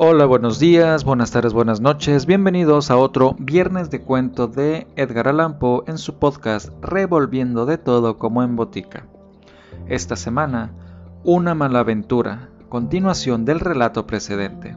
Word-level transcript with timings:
Hola, 0.00 0.26
buenos 0.26 0.60
días, 0.60 1.02
buenas 1.02 1.32
tardes, 1.32 1.52
buenas 1.52 1.80
noches. 1.80 2.24
Bienvenidos 2.24 2.92
a 2.92 2.96
otro 2.96 3.34
Viernes 3.36 3.90
de 3.90 4.00
Cuento 4.00 4.46
de 4.46 4.86
Edgar 4.94 5.26
Allan 5.26 5.58
Poe 5.58 5.82
en 5.88 5.98
su 5.98 6.20
podcast 6.20 6.68
Revolviendo 6.80 7.66
de 7.66 7.78
todo 7.78 8.16
como 8.16 8.44
en 8.44 8.54
botica. 8.54 9.08
Esta 9.88 10.14
semana, 10.14 10.70
una 11.24 11.56
mala 11.56 11.80
aventura, 11.80 12.48
continuación 12.68 13.44
del 13.44 13.58
relato 13.58 14.06
precedente. 14.06 14.76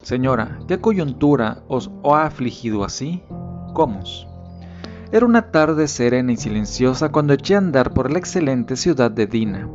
Señora, 0.00 0.58
¿qué 0.66 0.80
coyuntura 0.80 1.62
os 1.68 1.92
ha 2.02 2.24
afligido 2.24 2.82
así? 2.82 3.22
¿Cómo? 3.74 4.00
Era 5.12 5.24
una 5.24 5.52
tarde 5.52 5.86
serena 5.86 6.32
y 6.32 6.36
silenciosa 6.36 7.12
cuando 7.12 7.34
eché 7.34 7.54
a 7.54 7.58
andar 7.58 7.94
por 7.94 8.10
la 8.10 8.18
excelente 8.18 8.74
ciudad 8.74 9.12
de 9.12 9.28
Dina. 9.28 9.68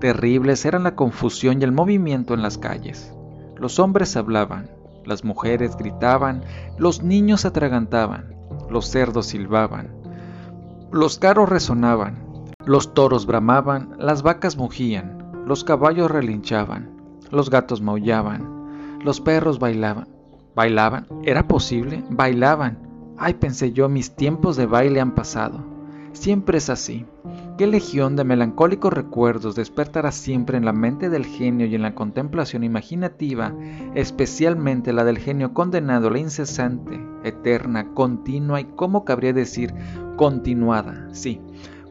Terribles 0.00 0.64
eran 0.64 0.84
la 0.84 0.96
confusión 0.96 1.60
y 1.60 1.64
el 1.64 1.72
movimiento 1.72 2.32
en 2.32 2.40
las 2.40 2.56
calles. 2.56 3.14
Los 3.56 3.78
hombres 3.78 4.16
hablaban, 4.16 4.70
las 5.04 5.24
mujeres 5.24 5.76
gritaban, 5.76 6.42
los 6.78 7.02
niños 7.02 7.44
atragantaban, 7.44 8.34
los 8.70 8.86
cerdos 8.86 9.26
silbaban, 9.26 9.90
los 10.90 11.18
carros 11.18 11.48
resonaban, 11.48 12.22
los 12.64 12.94
toros 12.94 13.26
bramaban, 13.26 13.96
las 13.98 14.22
vacas 14.22 14.56
mugían, 14.56 15.44
los 15.46 15.64
caballos 15.64 16.10
relinchaban, 16.10 16.90
los 17.30 17.50
gatos 17.50 17.80
maullaban, 17.80 18.98
los 19.04 19.20
perros 19.20 19.58
bailaban. 19.58 20.08
¿Bailaban? 20.54 21.08
¿Era 21.24 21.48
posible? 21.48 22.04
Bailaban. 22.10 22.78
Ay, 23.18 23.34
pensé 23.34 23.72
yo, 23.72 23.88
mis 23.88 24.14
tiempos 24.14 24.56
de 24.56 24.66
baile 24.66 25.00
han 25.00 25.14
pasado. 25.14 25.64
Siempre 26.12 26.58
es 26.58 26.70
así. 26.70 27.04
¿Qué 27.56 27.68
legión 27.68 28.16
de 28.16 28.24
melancólicos 28.24 28.92
recuerdos 28.92 29.54
despertará 29.54 30.10
siempre 30.10 30.58
en 30.58 30.64
la 30.64 30.72
mente 30.72 31.08
del 31.08 31.24
genio 31.24 31.68
y 31.68 31.76
en 31.76 31.82
la 31.82 31.94
contemplación 31.94 32.64
imaginativa, 32.64 33.54
especialmente 33.94 34.92
la 34.92 35.04
del 35.04 35.18
genio 35.18 35.54
condenado 35.54 36.08
a 36.08 36.10
la 36.10 36.18
incesante, 36.18 37.00
eterna, 37.22 37.94
continua 37.94 38.60
y, 38.60 38.64
¿cómo 38.64 39.04
cabría 39.04 39.32
decir, 39.32 39.72
continuada? 40.16 41.08
Sí, 41.12 41.40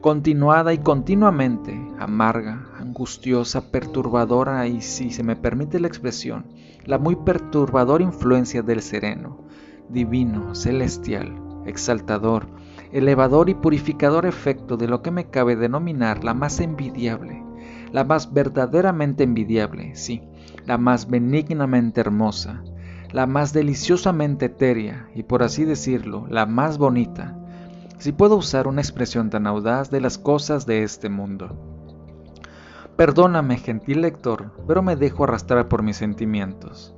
continuada 0.02 0.74
y 0.74 0.78
continuamente, 0.78 1.74
amarga, 1.98 2.66
angustiosa, 2.78 3.70
perturbadora 3.70 4.66
y, 4.66 4.82
si 4.82 5.10
se 5.12 5.22
me 5.22 5.34
permite 5.34 5.80
la 5.80 5.88
expresión, 5.88 6.44
la 6.84 6.98
muy 6.98 7.16
perturbadora 7.16 8.04
influencia 8.04 8.60
del 8.60 8.82
sereno, 8.82 9.38
divino, 9.88 10.54
celestial, 10.54 11.40
exaltador, 11.64 12.48
elevador 12.94 13.50
y 13.50 13.54
purificador 13.54 14.24
efecto 14.24 14.76
de 14.76 14.86
lo 14.86 15.02
que 15.02 15.10
me 15.10 15.26
cabe 15.26 15.56
denominar 15.56 16.22
la 16.22 16.32
más 16.32 16.60
envidiable, 16.60 17.42
la 17.92 18.04
más 18.04 18.32
verdaderamente 18.32 19.24
envidiable, 19.24 19.96
sí, 19.96 20.22
la 20.64 20.78
más 20.78 21.10
benignamente 21.10 22.00
hermosa, 22.00 22.62
la 23.10 23.26
más 23.26 23.52
deliciosamente 23.52 24.46
etérea 24.46 25.08
y 25.12 25.24
por 25.24 25.42
así 25.42 25.64
decirlo, 25.64 26.28
la 26.30 26.46
más 26.46 26.78
bonita, 26.78 27.36
si 27.98 28.12
puedo 28.12 28.36
usar 28.36 28.68
una 28.68 28.80
expresión 28.80 29.28
tan 29.28 29.48
audaz 29.48 29.90
de 29.90 30.00
las 30.00 30.16
cosas 30.16 30.64
de 30.64 30.84
este 30.84 31.08
mundo. 31.08 31.56
Perdóname, 32.94 33.56
gentil 33.56 34.02
lector, 34.02 34.52
pero 34.68 34.82
me 34.82 34.94
dejo 34.94 35.24
arrastrar 35.24 35.66
por 35.66 35.82
mis 35.82 35.96
sentimientos. 35.96 36.94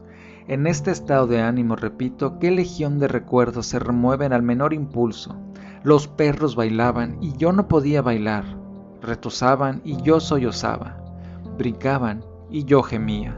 En 0.47 0.67
este 0.67 0.91
estado 0.91 1.27
de 1.27 1.41
ánimo, 1.41 1.75
repito, 1.75 2.39
qué 2.39 2.51
legión 2.51 2.99
de 2.99 3.09
recuerdos 3.09 3.67
se 3.67 3.79
remueven 3.79 4.35
al 4.35 4.43
menor 4.43 4.75
impulso, 4.75 5.46
los 5.87 6.09
perros 6.09 6.57
bailaban 6.57 7.17
y 7.21 7.37
yo 7.37 7.53
no 7.53 7.69
podía 7.69 8.03
bailar. 8.03 8.45
Retosaban 9.01 9.83
y 9.85 10.03
yo 10.03 10.19
sollozaba. 10.19 10.97
Brincaban 11.57 12.25
y 12.51 12.65
yo 12.65 12.83
gemía. 12.83 13.37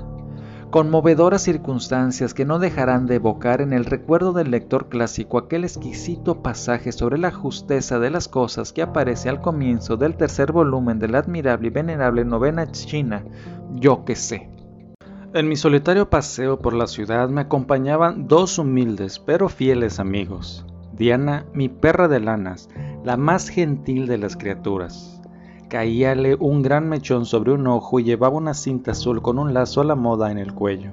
Conmovedoras 0.71 1.43
circunstancias 1.43 2.33
que 2.33 2.47
no 2.47 2.59
dejarán 2.59 3.05
de 3.05 3.17
evocar 3.17 3.61
en 3.61 3.75
el 3.75 3.85
recuerdo 3.85 4.33
del 4.33 4.51
lector 4.51 4.89
clásico 4.89 5.37
aquel 5.37 5.65
exquisito 5.65 6.43
pasaje 6.43 6.91
sobre 6.91 7.19
la 7.19 7.33
justeza 7.33 7.99
de 7.99 8.09
las 8.09 8.29
cosas 8.29 8.73
que 8.73 8.81
aparece 8.81 9.29
al 9.29 9.43
comienzo 9.43 9.99
del 9.99 10.17
tercer 10.17 10.51
volumen 10.51 10.99
de 10.99 11.09
la 11.09 11.19
admirable 11.19 11.69
y 11.69 11.71
venerable 11.71 12.25
novena 12.25 12.73
china, 12.73 13.27
Yo 13.75 14.07
que 14.07 14.17
sé. 14.17 14.49
En 15.35 15.49
mi 15.49 15.57
solitario 15.57 16.09
paseo 16.09 16.59
por 16.59 16.73
la 16.73 16.87
ciudad 16.87 17.29
me 17.29 17.43
acompañaban 17.43 18.27
dos 18.27 18.59
humildes 18.59 19.19
pero 19.19 19.51
fieles 19.51 20.01
amigos, 20.01 20.65
Diana, 20.99 21.47
mi 21.55 21.69
perra 21.69 22.09
de 22.09 22.19
lanas, 22.19 22.69
la 23.05 23.17
más 23.17 23.49
gentil 23.49 24.09
de 24.09 24.19
las 24.19 24.37
criaturas. 24.37 25.23
Caíale 25.69 26.35
un 26.35 26.61
gran 26.61 26.89
mechón 26.89 27.25
sobre 27.25 27.53
un 27.53 27.69
ojo 27.69 28.01
y 28.01 28.05
llevaba 28.05 28.37
una 28.37 28.53
cinta 28.53 28.91
azul 28.91 29.23
con 29.23 29.39
un 29.39 29.55
lazo 29.55 29.81
a 29.81 29.85
la 29.85 29.95
moda 29.95 30.33
en 30.33 30.39
el 30.39 30.55
cuello. 30.55 30.91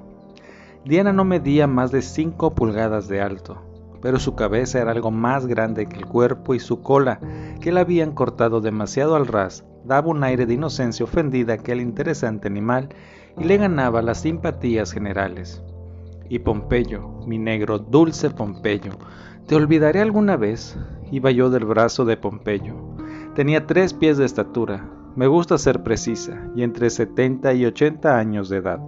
Diana 0.84 1.12
no 1.12 1.24
medía 1.24 1.66
más 1.66 1.90
de 1.90 2.02
cinco 2.02 2.54
pulgadas 2.54 3.08
de 3.08 3.20
alto, 3.20 3.60
pero 4.00 4.20
su 4.20 4.36
cabeza 4.36 4.80
era 4.80 4.92
algo 4.92 5.10
más 5.10 5.46
grande 5.46 5.86
que 5.86 5.96
el 5.96 6.06
cuerpo 6.06 6.54
y 6.54 6.60
su 6.60 6.82
cola, 6.82 7.18
que 7.60 7.72
la 7.72 7.80
habían 7.80 8.12
cortado 8.12 8.60
demasiado 8.60 9.16
al 9.16 9.26
ras, 9.26 9.64
daba 9.84 10.06
un 10.06 10.22
aire 10.22 10.46
de 10.46 10.54
inocencia 10.54 11.02
ofendida 11.02 11.54
a 11.54 11.56
aquel 11.56 11.80
interesante 11.80 12.46
animal 12.46 12.90
y 13.36 13.42
le 13.42 13.56
ganaba 13.56 14.02
las 14.02 14.20
simpatías 14.20 14.92
generales. 14.92 15.64
Y 16.28 16.40
Pompeyo, 16.40 17.20
mi 17.26 17.38
negro, 17.38 17.78
dulce 17.78 18.30
Pompeyo, 18.30 18.92
¿Te 19.46 19.54
olvidaré 19.54 20.00
alguna 20.00 20.36
vez? 20.36 20.76
Iba 21.12 21.30
yo 21.30 21.50
del 21.50 21.66
brazo 21.66 22.04
de 22.04 22.16
Pompeyo. 22.16 22.74
Tenía 23.36 23.64
tres 23.64 23.94
pies 23.94 24.18
de 24.18 24.24
estatura, 24.24 24.90
me 25.14 25.28
gusta 25.28 25.56
ser 25.56 25.84
precisa, 25.84 26.50
y 26.56 26.64
entre 26.64 26.90
70 26.90 27.54
y 27.54 27.64
80 27.64 28.18
años 28.18 28.48
de 28.48 28.56
edad. 28.56 28.80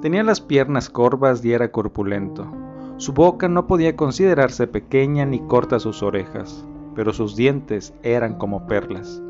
Tenía 0.00 0.22
las 0.22 0.40
piernas 0.40 0.88
corvas 0.88 1.44
y 1.44 1.52
era 1.52 1.72
corpulento. 1.72 2.50
Su 2.96 3.12
boca 3.12 3.48
no 3.48 3.66
podía 3.66 3.96
considerarse 3.96 4.66
pequeña 4.66 5.26
ni 5.26 5.40
corta 5.40 5.78
sus 5.78 6.02
orejas, 6.02 6.66
pero 6.94 7.12
sus 7.12 7.36
dientes 7.36 7.92
eran 8.02 8.38
como 8.38 8.66
perlas, 8.66 9.22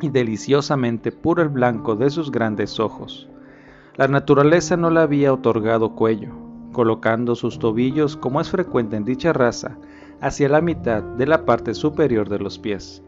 y 0.00 0.08
deliciosamente 0.08 1.12
puro 1.12 1.42
el 1.42 1.50
blanco 1.50 1.96
de 1.96 2.08
sus 2.08 2.30
grandes 2.30 2.80
ojos. 2.80 3.28
La 3.96 4.08
naturaleza 4.08 4.78
no 4.78 4.88
le 4.88 5.00
había 5.00 5.34
otorgado 5.34 5.94
cuello, 5.94 6.45
colocando 6.76 7.34
sus 7.34 7.58
tobillos, 7.58 8.18
como 8.18 8.38
es 8.38 8.50
frecuente 8.50 8.96
en 8.96 9.06
dicha 9.06 9.32
raza, 9.32 9.78
hacia 10.20 10.50
la 10.50 10.60
mitad 10.60 11.02
de 11.02 11.26
la 11.26 11.46
parte 11.46 11.72
superior 11.72 12.28
de 12.28 12.38
los 12.38 12.58
pies. 12.58 13.02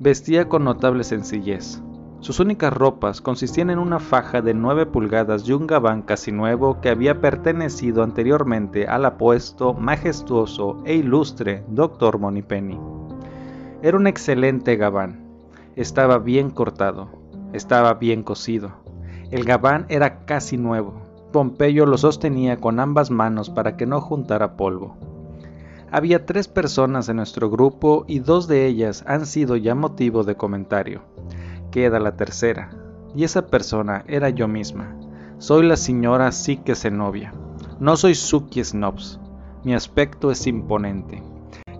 Vestía 0.00 0.48
con 0.48 0.64
notable 0.64 1.04
sencillez. 1.04 1.82
Sus 2.20 2.40
únicas 2.40 2.72
ropas 2.72 3.20
consistían 3.20 3.68
en 3.68 3.78
una 3.78 3.98
faja 3.98 4.40
de 4.40 4.54
9 4.54 4.86
pulgadas 4.86 5.46
y 5.46 5.52
un 5.52 5.66
gabán 5.66 6.00
casi 6.00 6.32
nuevo 6.32 6.80
que 6.80 6.88
había 6.88 7.20
pertenecido 7.20 8.02
anteriormente 8.02 8.86
al 8.86 9.04
apuesto, 9.04 9.74
majestuoso 9.74 10.82
e 10.86 10.94
ilustre 10.94 11.64
Dr. 11.68 12.18
Monipenny. 12.18 12.80
Era 13.82 13.98
un 13.98 14.06
excelente 14.06 14.76
gabán. 14.76 15.20
Estaba 15.76 16.16
bien 16.16 16.48
cortado, 16.48 17.10
estaba 17.52 17.92
bien 17.92 18.22
cosido. 18.22 18.70
El 19.30 19.44
gabán 19.44 19.84
era 19.90 20.24
casi 20.24 20.56
nuevo, 20.56 21.05
Pompeyo 21.32 21.86
lo 21.86 21.98
sostenía 21.98 22.58
con 22.58 22.80
ambas 22.80 23.10
manos 23.10 23.50
para 23.50 23.76
que 23.76 23.84
no 23.84 24.00
juntara 24.00 24.56
polvo. 24.56 24.96
Había 25.90 26.24
tres 26.24 26.48
personas 26.48 27.08
en 27.08 27.16
nuestro 27.16 27.50
grupo 27.50 28.04
y 28.06 28.20
dos 28.20 28.48
de 28.48 28.66
ellas 28.66 29.04
han 29.06 29.26
sido 29.26 29.56
ya 29.56 29.74
motivo 29.74 30.24
de 30.24 30.36
comentario. 30.36 31.02
Queda 31.70 32.00
la 32.00 32.16
tercera, 32.16 32.70
y 33.14 33.24
esa 33.24 33.46
persona 33.48 34.04
era 34.08 34.30
yo 34.30 34.48
misma. 34.48 34.96
Soy 35.38 35.66
la 35.66 35.76
señora 35.76 36.32
Sique 36.32 36.74
Zenobia. 36.74 37.34
No 37.80 37.96
soy 37.96 38.14
Suki 38.14 38.64
Snobs. 38.64 39.20
Mi 39.64 39.74
aspecto 39.74 40.30
es 40.30 40.46
imponente. 40.46 41.22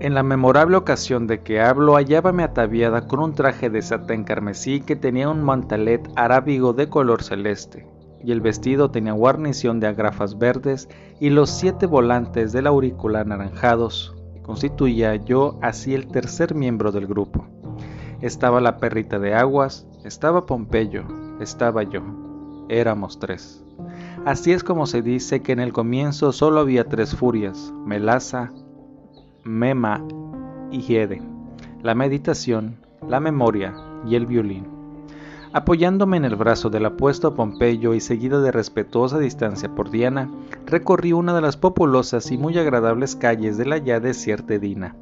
En 0.01 0.15
la 0.15 0.23
memorable 0.23 0.77
ocasión 0.77 1.27
de 1.27 1.41
que 1.41 1.61
hablo, 1.61 1.95
hallábame 1.95 2.43
ataviada 2.43 3.07
con 3.07 3.21
un 3.21 3.35
traje 3.35 3.71
de 3.71 3.81
satén 3.81 4.25
carmesí 4.25 4.81
que 4.81 4.97
tenía 4.97 5.31
un 5.31 5.43
mantalet 5.43 6.07
arábigo 6.17 6.75
de 6.75 6.89
color 6.89 7.23
celeste 7.23 7.96
y 8.23 8.33
el 8.33 8.41
vestido 8.41 8.91
tenía 8.91 9.13
guarnición 9.13 9.81
de 9.81 9.87
agrafas 9.87 10.39
verdes 10.39 10.89
y 11.21 11.31
los 11.31 11.51
siete 11.51 11.87
volantes 11.87 12.53
del 12.53 12.67
auricular 12.67 13.27
anaranjados. 13.27 14.15
Constituía 14.43 15.17
yo 15.17 15.59
así 15.63 15.95
el 15.95 16.07
tercer 16.09 16.55
miembro 16.55 16.93
del 16.93 17.07
grupo. 17.07 17.47
Estaba 18.21 18.61
la 18.61 18.79
perrita 18.79 19.19
de 19.19 19.35
aguas, 19.35 19.87
estaba 20.05 20.47
Pompeyo, 20.47 21.05
estaba 21.41 21.83
yo. 21.83 22.03
Éramos 22.69 23.19
tres. 23.19 23.65
Así 24.25 24.53
es 24.53 24.65
como 24.65 24.87
se 24.87 25.03
dice 25.03 25.43
que 25.43 25.53
en 25.53 25.61
el 25.61 25.73
comienzo 25.73 26.33
solo 26.33 26.61
había 26.61 26.89
tres 26.89 27.15
furias, 27.15 27.73
Melaza, 27.85 28.53
Mema 29.45 30.03
y 30.71 30.81
Giede, 30.81 31.23
la 31.83 31.95
meditación, 31.95 32.79
la 33.09 33.21
memoria 33.21 33.75
y 34.05 34.17
el 34.17 34.27
violín. 34.27 34.76
Apoyándome 35.57 36.19
en 36.19 36.27
el 36.27 36.37
brazo 36.37 36.69
del 36.69 36.85
apuesto 36.85 37.35
Pompeyo 37.35 37.95
y 37.95 38.01
seguido 38.03 38.43
de 38.43 38.53
respetuosa 38.53 39.19
distancia 39.19 39.75
por 39.75 39.89
Diana, 39.89 40.31
recorrí 40.67 41.15
una 41.15 41.35
de 41.35 41.41
las 41.41 41.57
populosas 41.57 42.31
y 42.31 42.37
muy 42.37 42.59
agradables 42.59 43.17
calles 43.17 43.57
de 43.57 43.65
la 43.65 43.79
ya 43.79 43.99
desierta 43.99 44.53
Edina. 44.53 44.95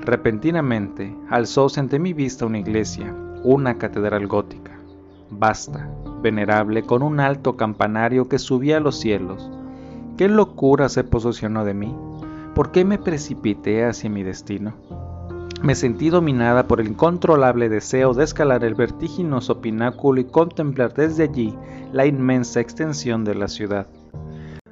Repentinamente 0.00 1.14
alzóse 1.28 1.78
ante 1.78 1.98
mi 1.98 2.14
vista 2.14 2.46
una 2.46 2.58
iglesia, 2.58 3.14
una 3.44 3.76
catedral 3.76 4.26
gótica, 4.26 4.80
vasta, 5.28 5.90
venerable, 6.22 6.82
con 6.82 7.02
un 7.02 7.20
alto 7.20 7.58
campanario 7.58 8.30
que 8.30 8.38
subía 8.38 8.78
a 8.78 8.80
los 8.80 8.98
cielos. 8.98 9.50
¿Qué 10.16 10.30
locura 10.30 10.88
se 10.88 11.04
posesionó 11.04 11.66
de 11.66 11.74
mí? 11.74 11.94
¿Por 12.54 12.70
qué 12.70 12.86
me 12.86 12.96
precipité 12.96 13.84
hacia 13.84 14.08
mi 14.08 14.22
destino? 14.22 14.72
Me 15.62 15.74
sentí 15.74 16.10
dominada 16.10 16.68
por 16.68 16.80
el 16.80 16.88
incontrolable 16.88 17.68
deseo 17.68 18.12
de 18.12 18.24
escalar 18.24 18.62
el 18.62 18.74
vertiginoso 18.74 19.60
pináculo 19.60 20.20
y 20.20 20.24
contemplar 20.24 20.92
desde 20.92 21.24
allí 21.24 21.54
la 21.92 22.06
inmensa 22.06 22.60
extensión 22.60 23.24
de 23.24 23.34
la 23.34 23.48
ciudad. 23.48 23.86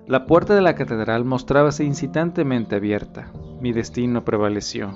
La 0.07 0.27
puerta 0.27 0.55
de 0.55 0.61
la 0.61 0.75
catedral 0.75 1.25
mostrábase 1.25 1.85
incitantemente 1.85 2.77
abierta. 2.77 3.33
Mi 3.61 3.73
destino 3.73 4.25
prevaleció. 4.25 4.95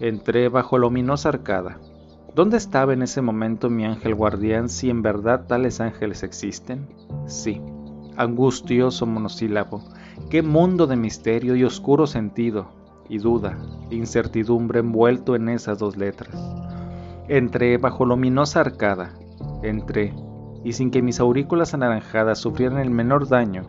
Entré 0.00 0.48
bajo 0.48 0.78
la 0.78 0.86
ominosa 0.86 1.28
arcada. 1.28 1.78
¿Dónde 2.34 2.56
estaba 2.56 2.94
en 2.94 3.02
ese 3.02 3.20
momento 3.20 3.68
mi 3.68 3.84
ángel 3.84 4.14
guardián 4.14 4.68
si 4.70 4.88
en 4.88 5.02
verdad 5.02 5.46
tales 5.46 5.80
ángeles 5.80 6.22
existen? 6.22 6.86
Sí, 7.26 7.60
angustioso 8.16 9.06
monosílabo, 9.06 9.82
qué 10.30 10.42
mundo 10.42 10.86
de 10.86 10.96
misterio 10.96 11.56
y 11.56 11.64
oscuro 11.64 12.06
sentido, 12.06 12.68
y 13.08 13.18
duda, 13.18 13.58
incertidumbre 13.90 14.80
envuelto 14.80 15.34
en 15.34 15.48
esas 15.48 15.78
dos 15.78 15.96
letras. 15.96 16.34
Entré 17.28 17.78
bajo 17.78 18.06
la 18.06 18.14
ominosa 18.14 18.60
arcada, 18.60 19.14
entré, 19.62 20.14
y 20.64 20.72
sin 20.72 20.90
que 20.90 21.02
mis 21.02 21.20
aurículas 21.20 21.74
anaranjadas 21.74 22.38
sufrieran 22.38 22.78
el 22.78 22.90
menor 22.90 23.28
daño, 23.28 23.68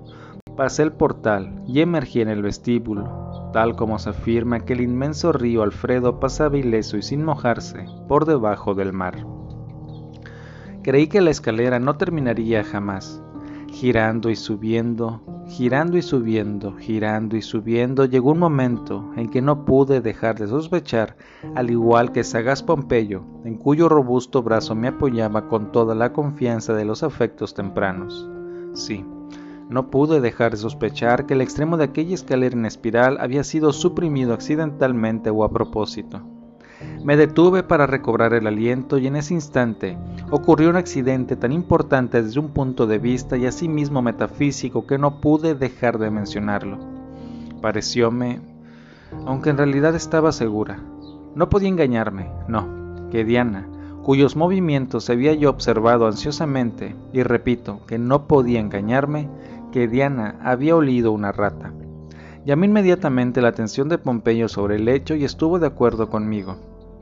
pasé 0.56 0.84
el 0.84 0.92
portal 0.92 1.64
y 1.68 1.82
emergí 1.82 2.22
en 2.22 2.30
el 2.30 2.42
vestíbulo, 2.42 3.52
tal 3.54 3.76
como 3.76 4.00
se 4.00 4.10
afirma 4.10 4.62
que 4.62 4.74
el 4.74 4.82
inmenso 4.82 5.32
río 5.32 5.64
Alfredo 5.64 6.20
pasaba 6.20 6.58
ileso 6.58 6.98
y 6.98 7.04
sin 7.04 7.24
mojarse 7.24 7.86
por 8.08 8.26
debajo 8.26 8.74
del 8.74 8.94
mar. 8.94 9.26
Creí 10.84 11.08
que 11.08 11.22
la 11.22 11.32
escalera 11.32 11.80
no 11.80 11.98
terminaría 11.98 12.64
jamás. 12.64 13.22
Girando 13.70 14.30
y 14.30 14.36
subiendo, 14.36 15.22
girando 15.48 15.98
y 15.98 16.02
subiendo, 16.02 16.76
girando 16.78 17.38
y 17.38 17.42
subiendo, 17.42 18.06
llegó 18.06 18.32
un 18.32 18.40
momento 18.40 19.12
en 19.16 19.30
que 19.30 19.42
no 19.42 19.66
pude 19.66 20.02
dejar 20.02 20.40
de 20.40 20.48
sospechar, 20.48 21.16
al 21.56 21.70
igual 21.70 22.12
que 22.12 22.24
sagaz 22.24 22.64
Pompeyo, 22.64 23.24
en 23.46 23.56
cuyo 23.58 23.88
robusto 23.88 24.42
brazo 24.42 24.74
me 24.74 24.88
apoyaba 24.88 25.48
con 25.48 25.72
toda 25.72 25.96
la 25.96 26.14
confianza 26.14 26.74
de 26.74 26.86
los 26.86 27.04
afectos 27.04 27.54
tempranos. 27.54 28.30
Sí, 28.74 29.06
no 29.70 29.90
pude 29.90 30.22
dejar 30.22 30.52
de 30.52 30.58
sospechar 30.58 31.26
que 31.26 31.34
el 31.34 31.42
extremo 31.42 31.78
de 31.78 31.86
aquella 31.86 32.16
escalera 32.16 32.56
en 32.56 32.66
espiral 32.66 33.18
había 33.20 33.44
sido 33.44 33.74
suprimido 33.74 34.34
accidentalmente 34.34 35.30
o 35.30 35.44
a 35.44 35.52
propósito. 35.52 36.22
Me 37.04 37.18
detuve 37.18 37.64
para 37.64 37.88
recobrar 37.88 38.34
el 38.34 38.48
aliento 38.48 38.98
y 38.98 39.08
en 39.08 39.16
ese 39.16 39.34
instante 39.34 39.98
ocurrió 40.30 40.70
un 40.70 40.76
accidente 40.76 41.36
tan 41.36 41.52
importante 41.52 42.22
desde 42.22 42.40
un 42.40 42.50
punto 42.50 42.86
de 42.86 43.00
vista 43.00 43.38
y 43.38 43.46
asimismo 43.46 44.02
metafísico 44.02 44.86
que 44.86 44.98
no 44.98 45.22
pude 45.22 45.56
dejar 45.56 45.98
de 45.98 46.12
mencionarlo. 46.12 46.78
Parecióme, 47.62 48.42
aunque 49.26 49.50
en 49.50 49.58
realidad 49.58 49.96
estaba 49.96 50.32
segura, 50.32 50.80
no 51.36 51.50
podía 51.50 51.70
engañarme, 51.70 52.30
no, 52.48 53.08
que 53.12 53.24
Diana, 53.24 53.68
cuyos 54.04 54.36
movimientos 54.36 55.10
había 55.10 55.34
yo 55.34 55.50
observado 55.50 56.08
ansiosamente, 56.08 56.96
y 57.14 57.24
repito 57.24 57.86
que 57.86 57.98
no 57.98 58.28
podía 58.28 58.60
engañarme, 58.60 59.30
que 59.72 59.88
Diana 59.88 60.40
había 60.42 60.76
olido 60.76 61.12
una 61.12 61.32
rata. 61.32 61.74
Llamé 62.48 62.68
inmediatamente 62.68 63.42
la 63.42 63.50
atención 63.50 63.90
de 63.90 63.98
Pompeyo 63.98 64.48
sobre 64.48 64.78
el 64.78 64.88
hecho 64.88 65.16
y 65.16 65.26
estuvo 65.26 65.60
de 65.60 65.68
acuerdo 65.68 66.10
conmigo. 66.10 66.56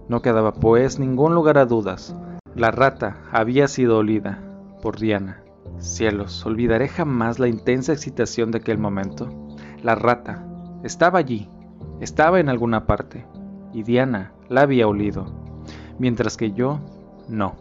No 0.10 0.24
quedaba 0.24 0.56
pues 0.56 0.98
ningún 0.98 1.36
lugar 1.36 1.60
a 1.60 1.68
dudas. 1.68 2.16
La 2.56 2.72
rata 2.72 3.18
había 3.32 3.68
sido 3.68 4.00
olida 4.00 4.40
por 4.82 4.98
Diana. 4.98 5.44
Cielos, 5.78 6.44
olvidaré 6.48 6.88
jamás 6.88 7.38
la 7.38 7.48
intensa 7.48 7.94
excitación 7.94 8.50
de 8.50 8.58
aquel 8.58 8.80
momento. 8.80 9.30
La 9.84 9.94
rata 9.94 10.44
estaba 10.84 11.20
allí, 11.20 11.48
estaba 12.00 12.40
en 12.40 12.50
alguna 12.50 12.88
parte, 12.88 13.24
y 13.72 13.84
Diana 13.84 14.32
la 14.50 14.62
había 14.62 14.88
olido, 14.88 15.28
mientras 16.00 16.38
que 16.38 16.54
yo 16.54 16.80
no. 17.30 17.54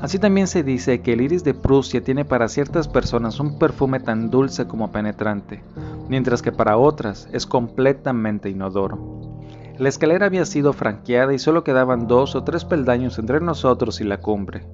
Así 0.00 0.20
también 0.20 0.46
se 0.46 0.62
dice 0.62 1.00
que 1.00 1.14
el 1.14 1.22
iris 1.22 1.42
de 1.42 1.54
Prusia 1.54 2.04
tiene 2.04 2.24
para 2.24 2.46
ciertas 2.46 2.86
personas 2.86 3.40
un 3.40 3.58
perfume 3.58 3.98
tan 3.98 4.30
dulce 4.30 4.68
como 4.68 4.92
penetrante, 4.92 5.64
mientras 6.10 6.42
que 6.42 6.50
para 6.50 6.76
otras 6.76 7.28
es 7.30 7.46
completamente 7.46 8.50
inodoro. 8.50 9.20
La 9.78 9.88
escalera 9.88 10.26
había 10.26 10.44
sido 10.44 10.72
franqueada 10.72 11.32
y 11.32 11.38
solo 11.38 11.62
quedaban 11.62 12.08
dos 12.08 12.34
o 12.34 12.42
tres 12.42 12.64
peldaños 12.64 13.20
entre 13.20 13.40
nosotros 13.40 14.00
y 14.00 14.04
la 14.04 14.18
cumbre. 14.20 14.66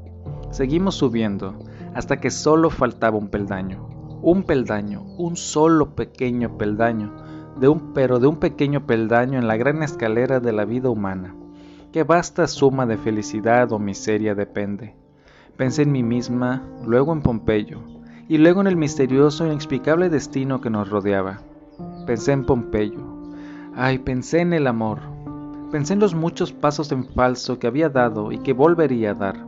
Seguimos 0.51 0.95
subiendo 0.95 1.59
hasta 1.95 2.21
que 2.21 2.31
solo 2.31 2.71
faltaba 2.71 3.19
un 3.19 3.29
peldaño. 3.29 3.87
Un 4.23 4.45
peldaño, 4.45 5.03
un 5.19 5.37
solo 5.37 5.95
pequeño 5.95 6.57
peldaño, 6.57 7.13
de 7.61 7.69
un, 7.69 7.93
pero 7.93 8.19
de 8.19 8.29
un 8.29 8.37
pequeño 8.37 8.87
peldaño 8.87 9.39
en 9.39 9.47
la 9.47 9.59
gran 9.59 9.83
escalera 9.83 10.41
de 10.41 10.53
la 10.53 10.65
vida 10.65 10.89
humana. 10.89 11.37
Qué 11.93 12.03
vasta 12.03 12.47
suma 12.47 12.87
de 12.87 12.97
felicidad 12.97 13.73
o 13.73 13.79
miseria 13.79 14.35
depende. 14.35 14.97
Pensé 15.59 15.83
en 15.83 15.93
mí 15.93 16.03
misma, 16.03 16.63
luego 16.87 17.13
en 17.13 17.21
Pompeyo, 17.21 17.83
y 18.29 18.39
luego 18.39 18.61
en 18.61 18.67
el 18.67 18.77
misterioso 18.77 19.45
e 19.45 19.49
inexplicable 19.49 20.09
destino 20.09 20.61
que 20.61 20.71
nos 20.71 20.91
rodeaba. 20.91 21.39
Pensé 22.07 22.33
en 22.33 22.45
Pompeyo. 22.45 23.01
Ay, 23.75 23.99
pensé 23.99 24.41
en 24.41 24.53
el 24.53 24.67
amor. 24.67 25.01
Pensé 25.71 25.95
en 25.95 26.01
los 26.01 26.15
muchos 26.15 26.53
pasos 26.53 26.91
en 26.93 27.05
falso 27.05 27.59
que 27.59 27.67
había 27.67 27.89
dado 27.89 28.33
y 28.33 28.39
que 28.39 28.53
volvería 28.53 29.11
a 29.11 29.15
dar. 29.15 29.47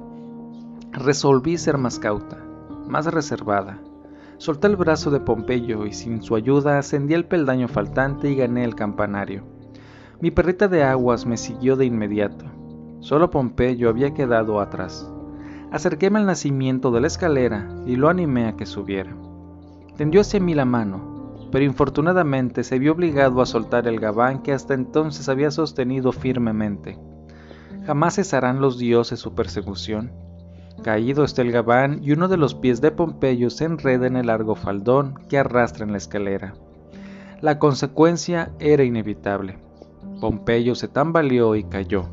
Resolví 0.92 1.58
ser 1.58 1.78
más 1.78 1.98
cauta, 1.98 2.38
más 2.86 3.06
reservada. 3.06 3.80
Solté 4.36 4.68
el 4.68 4.76
brazo 4.76 5.10
de 5.10 5.20
Pompeyo 5.20 5.84
y 5.86 5.92
sin 5.92 6.22
su 6.22 6.36
ayuda 6.36 6.78
ascendí 6.78 7.14
el 7.14 7.24
peldaño 7.24 7.66
faltante 7.66 8.30
y 8.30 8.36
gané 8.36 8.64
el 8.64 8.74
campanario. 8.74 9.42
Mi 10.20 10.30
perrita 10.30 10.68
de 10.68 10.84
aguas 10.84 11.26
me 11.26 11.36
siguió 11.36 11.76
de 11.76 11.86
inmediato. 11.86 12.44
Solo 13.00 13.30
Pompeyo 13.30 13.88
había 13.88 14.14
quedado 14.14 14.60
atrás. 14.60 15.10
Acerquéme 15.70 16.18
al 16.18 16.26
nacimiento 16.26 16.90
de 16.90 17.02
la 17.02 17.08
escalera 17.08 17.68
y 17.86 17.96
lo 17.96 18.08
animé 18.08 18.46
a 18.46 18.56
que 18.56 18.64
subiera. 18.64 19.14
Tendió 19.96 20.22
hacia 20.22 20.40
mí 20.40 20.54
la 20.54 20.64
mano, 20.64 21.48
pero 21.52 21.64
infortunadamente 21.64 22.64
se 22.64 22.78
vio 22.78 22.92
obligado 22.92 23.42
a 23.42 23.46
soltar 23.46 23.86
el 23.86 24.00
gabán 24.00 24.42
que 24.42 24.52
hasta 24.52 24.72
entonces 24.72 25.28
había 25.28 25.50
sostenido 25.50 26.12
firmemente. 26.12 26.98
Jamás 27.84 28.14
cesarán 28.14 28.60
los 28.60 28.78
dioses 28.78 29.20
su 29.20 29.34
persecución. 29.34 30.12
Caído 30.82 31.24
está 31.24 31.42
el 31.42 31.52
gabán 31.52 32.00
y 32.02 32.12
uno 32.12 32.28
de 32.28 32.36
los 32.36 32.54
pies 32.54 32.80
de 32.80 32.90
Pompeyo 32.90 33.50
se 33.50 33.64
enreda 33.64 34.06
en 34.06 34.16
el 34.16 34.28
largo 34.28 34.54
faldón 34.54 35.14
que 35.28 35.38
arrastra 35.38 35.84
en 35.84 35.92
la 35.92 35.98
escalera. 35.98 36.54
La 37.40 37.58
consecuencia 37.58 38.52
era 38.58 38.84
inevitable. 38.84 39.58
Pompeyo 40.20 40.74
se 40.74 40.88
tambaleó 40.88 41.56
y 41.56 41.64
cayó. 41.64 42.08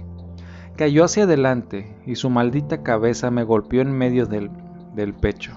Cayó 0.78 1.06
hacia 1.06 1.24
adelante 1.24 1.96
y 2.06 2.16
su 2.16 2.30
maldita 2.30 2.84
cabeza 2.84 3.32
me 3.32 3.46
golpeó 3.46 3.80
en 3.82 3.98
medio 3.98 4.26
del, 4.26 4.52
del 4.94 5.14
pecho, 5.14 5.54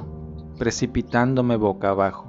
precipitándome 0.58 1.56
boca 1.56 1.90
abajo, 1.90 2.28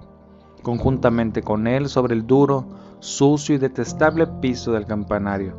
conjuntamente 0.63 1.43
con 1.43 1.67
él 1.67 1.87
sobre 1.87 2.15
el 2.15 2.25
duro, 2.25 2.65
sucio 2.97 3.53
y 3.53 3.57
detestable 3.59 4.25
piso 4.41 4.71
del 4.71 4.87
campanario. 4.87 5.53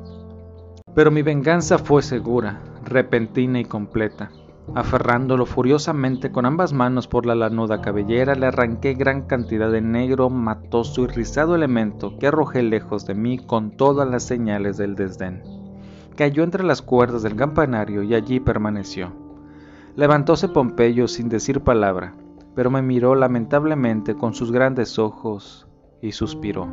Pero 0.93 1.13
mi 1.13 1.23
venganza 1.23 1.79
fue 1.79 2.03
segura, 2.03 2.61
repentina 2.85 3.61
y 3.61 3.65
completa. 3.65 4.33
Aferrándolo 4.75 5.47
furiosamente 5.47 6.33
con 6.33 6.47
ambas 6.47 6.73
manos 6.73 7.07
por 7.07 7.27
la 7.27 7.37
lanuda 7.37 7.81
cabellera, 7.81 8.35
le 8.35 8.47
arranqué 8.47 8.95
gran 8.95 9.23
cantidad 9.23 9.71
de 9.71 9.81
negro, 9.81 10.31
matoso 10.31 11.05
y 11.05 11.07
rizado 11.07 11.55
elemento 11.55 12.19
que 12.19 12.27
arrojé 12.27 12.65
lejos 12.65 13.07
de 13.07 13.15
mí 13.15 13.39
con 13.39 13.71
todas 13.71 14.09
las 14.09 14.25
señales 14.25 14.79
del 14.79 14.97
desdén 14.97 15.60
cayó 16.17 16.43
entre 16.43 16.65
las 16.65 16.83
cuerdas 16.83 17.23
del 17.23 17.37
campanario 17.37 18.03
y 18.03 18.15
allí 18.15 18.41
permaneció. 18.41 19.13
Levantóse 19.97 20.49
Pompeyo 20.49 21.09
sin 21.09 21.29
decir 21.29 21.61
palabra, 21.61 22.15
pero 22.55 22.71
me 22.71 22.83
miró 22.83 23.15
lamentablemente 23.15 24.15
con 24.15 24.35
sus 24.35 24.53
grandes 24.53 24.99
ojos 24.99 25.67
y 26.01 26.13
suspiró. 26.13 26.69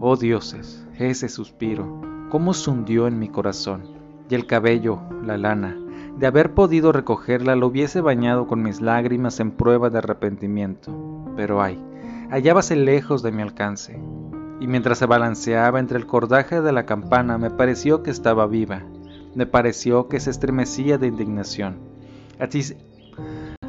Oh 0.00 0.16
dioses, 0.16 0.86
ese 0.98 1.28
suspiro, 1.28 2.00
cómo 2.30 2.54
se 2.54 2.70
hundió 2.70 3.06
en 3.06 3.18
mi 3.18 3.28
corazón, 3.28 3.82
y 4.28 4.34
el 4.34 4.46
cabello, 4.46 5.00
la 5.22 5.36
lana, 5.36 5.76
de 6.18 6.26
haber 6.26 6.54
podido 6.54 6.92
recogerla 6.92 7.56
lo 7.56 7.66
hubiese 7.68 8.00
bañado 8.00 8.46
con 8.46 8.62
mis 8.62 8.80
lágrimas 8.80 9.40
en 9.40 9.50
prueba 9.50 9.90
de 9.90 9.98
arrepentimiento. 9.98 10.92
Pero 11.36 11.62
ay, 11.62 11.82
hallábase 12.30 12.76
lejos 12.76 13.22
de 13.22 13.32
mi 13.32 13.42
alcance, 13.42 14.00
y 14.64 14.66
mientras 14.66 14.96
se 14.96 15.04
balanceaba 15.04 15.78
entre 15.78 15.98
el 15.98 16.06
cordaje 16.06 16.62
de 16.62 16.72
la 16.72 16.86
campana 16.86 17.36
me 17.36 17.50
pareció 17.50 18.02
que 18.02 18.10
estaba 18.10 18.46
viva, 18.46 18.82
me 19.34 19.44
pareció 19.44 20.08
que 20.08 20.20
se 20.20 20.30
estremecía 20.30 20.96
de 20.96 21.06
indignación. 21.06 21.76
Así, 22.40 22.74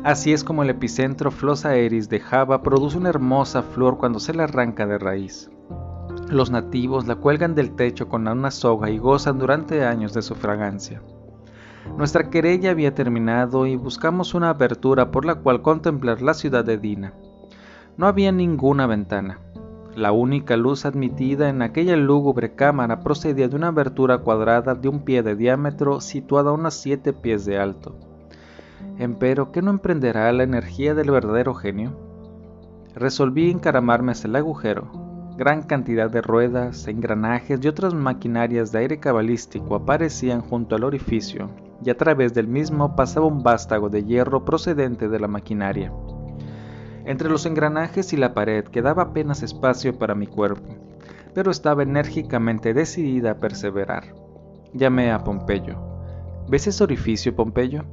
así 0.06 0.32
es 0.32 0.46
como 0.46 0.64
el 0.64 0.70
epicentro 0.70 1.32
Flosa 1.32 1.76
eris 1.76 2.08
de 2.08 2.22
Java 2.22 2.64
produce 2.64 2.98
una 2.98 3.10
hermosa 3.10 3.62
flor 3.62 3.98
cuando 3.98 4.22
se 4.22 4.34
la 4.34 4.46
arranca 4.46 4.88
de 4.88 4.98
raíz. 4.98 5.52
Los 6.30 6.50
nativos 6.50 7.08
la 7.08 7.18
cuelgan 7.18 7.56
del 7.56 7.76
techo 7.76 8.08
con 8.08 8.26
una 8.26 8.50
soga 8.50 8.90
y 8.90 8.98
gozan 8.98 9.38
durante 9.38 9.84
años 9.84 10.14
de 10.14 10.22
su 10.22 10.34
fragancia. 10.34 11.02
Nuestra 11.98 12.30
querella 12.30 12.72
había 12.72 12.96
terminado 12.96 13.66
y 13.66 13.76
buscamos 13.76 14.34
una 14.34 14.52
abertura 14.52 15.12
por 15.12 15.26
la 15.26 15.36
cual 15.36 15.62
contemplar 15.62 16.22
la 16.22 16.34
ciudad 16.34 16.64
de 16.64 16.78
Dina. 16.78 17.12
No 17.98 18.08
había 18.08 18.32
ninguna 18.32 18.88
ventana, 18.88 19.42
La 19.96 20.12
única 20.12 20.58
luz 20.58 20.86
admitida 20.86 21.48
en 21.48 21.62
aquella 21.62 21.96
lúgubre 21.96 22.54
cámara 22.54 23.00
procedía 23.00 23.48
de 23.48 23.56
una 23.56 23.70
abertura 23.70 24.18
cuadrada 24.18 24.76
de 24.76 24.90
un 24.90 25.06
pie 25.06 25.24
de 25.24 25.38
diámetro 25.38 26.02
situada 26.02 26.50
a 26.50 26.54
unos 26.54 26.74
siete 26.74 27.14
pies 27.14 27.46
de 27.46 27.58
alto. 27.58 27.96
Empero, 28.98 29.54
¿qué 29.54 29.62
no 29.62 29.72
emprenderá 29.72 30.30
la 30.34 30.44
energía 30.44 30.96
del 30.96 31.12
verdadero 31.12 31.54
genio? 31.54 31.98
Resolví 32.94 33.50
encaramarme 33.50 34.12
hacia 34.12 34.28
el 34.28 34.36
agujero. 34.36 34.92
Gran 35.38 35.64
cantidad 35.64 36.10
de 36.10 36.22
ruedas, 36.22 36.88
engranajes 36.90 37.60
y 37.64 37.68
otras 37.70 37.94
maquinarias 37.94 38.74
de 38.74 38.80
aire 38.80 39.00
cabalístico 39.00 39.76
aparecían 39.76 40.42
junto 40.42 40.76
al 40.76 40.84
orificio, 40.84 41.50
y 41.84 41.90
a 41.90 41.96
través 41.96 42.34
del 42.34 42.50
mismo 42.50 42.98
pasaba 42.98 43.28
un 43.28 43.44
vástago 43.44 43.90
de 43.90 44.04
hierro 44.04 44.44
procedente 44.44 45.08
de 45.08 45.20
la 45.20 45.30
maquinaria. 45.30 45.94
Entre 47.06 47.30
los 47.30 47.46
engranajes 47.46 48.14
y 48.14 48.18
la 48.18 48.34
pared 48.34 48.66
quedaba 48.66 49.04
apenas 49.04 49.44
espacio 49.44 49.98
para 49.98 50.16
mi 50.16 50.26
cuerpo, 50.26 50.76
pero 51.36 51.52
estaba 51.52 51.84
enérgicamente 51.84 52.74
decidida 52.74 53.32
a 53.32 53.40
perseverar. 53.40 54.16
Llamé 54.74 55.12
a 55.12 55.24
Pompeyo. 55.24 55.78
¿Ves 56.48 56.66
ese 56.68 56.84
orificio, 56.84 57.36
Pompeyo? 57.36 57.84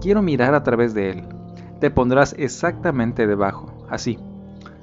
Quiero 0.00 0.20
mirar 0.20 0.54
a 0.54 0.62
través 0.62 0.92
de 0.92 1.10
él. 1.10 1.22
Te 1.80 1.90
pondrás 1.90 2.34
exactamente 2.38 3.26
debajo, 3.26 3.72
así. 3.88 4.18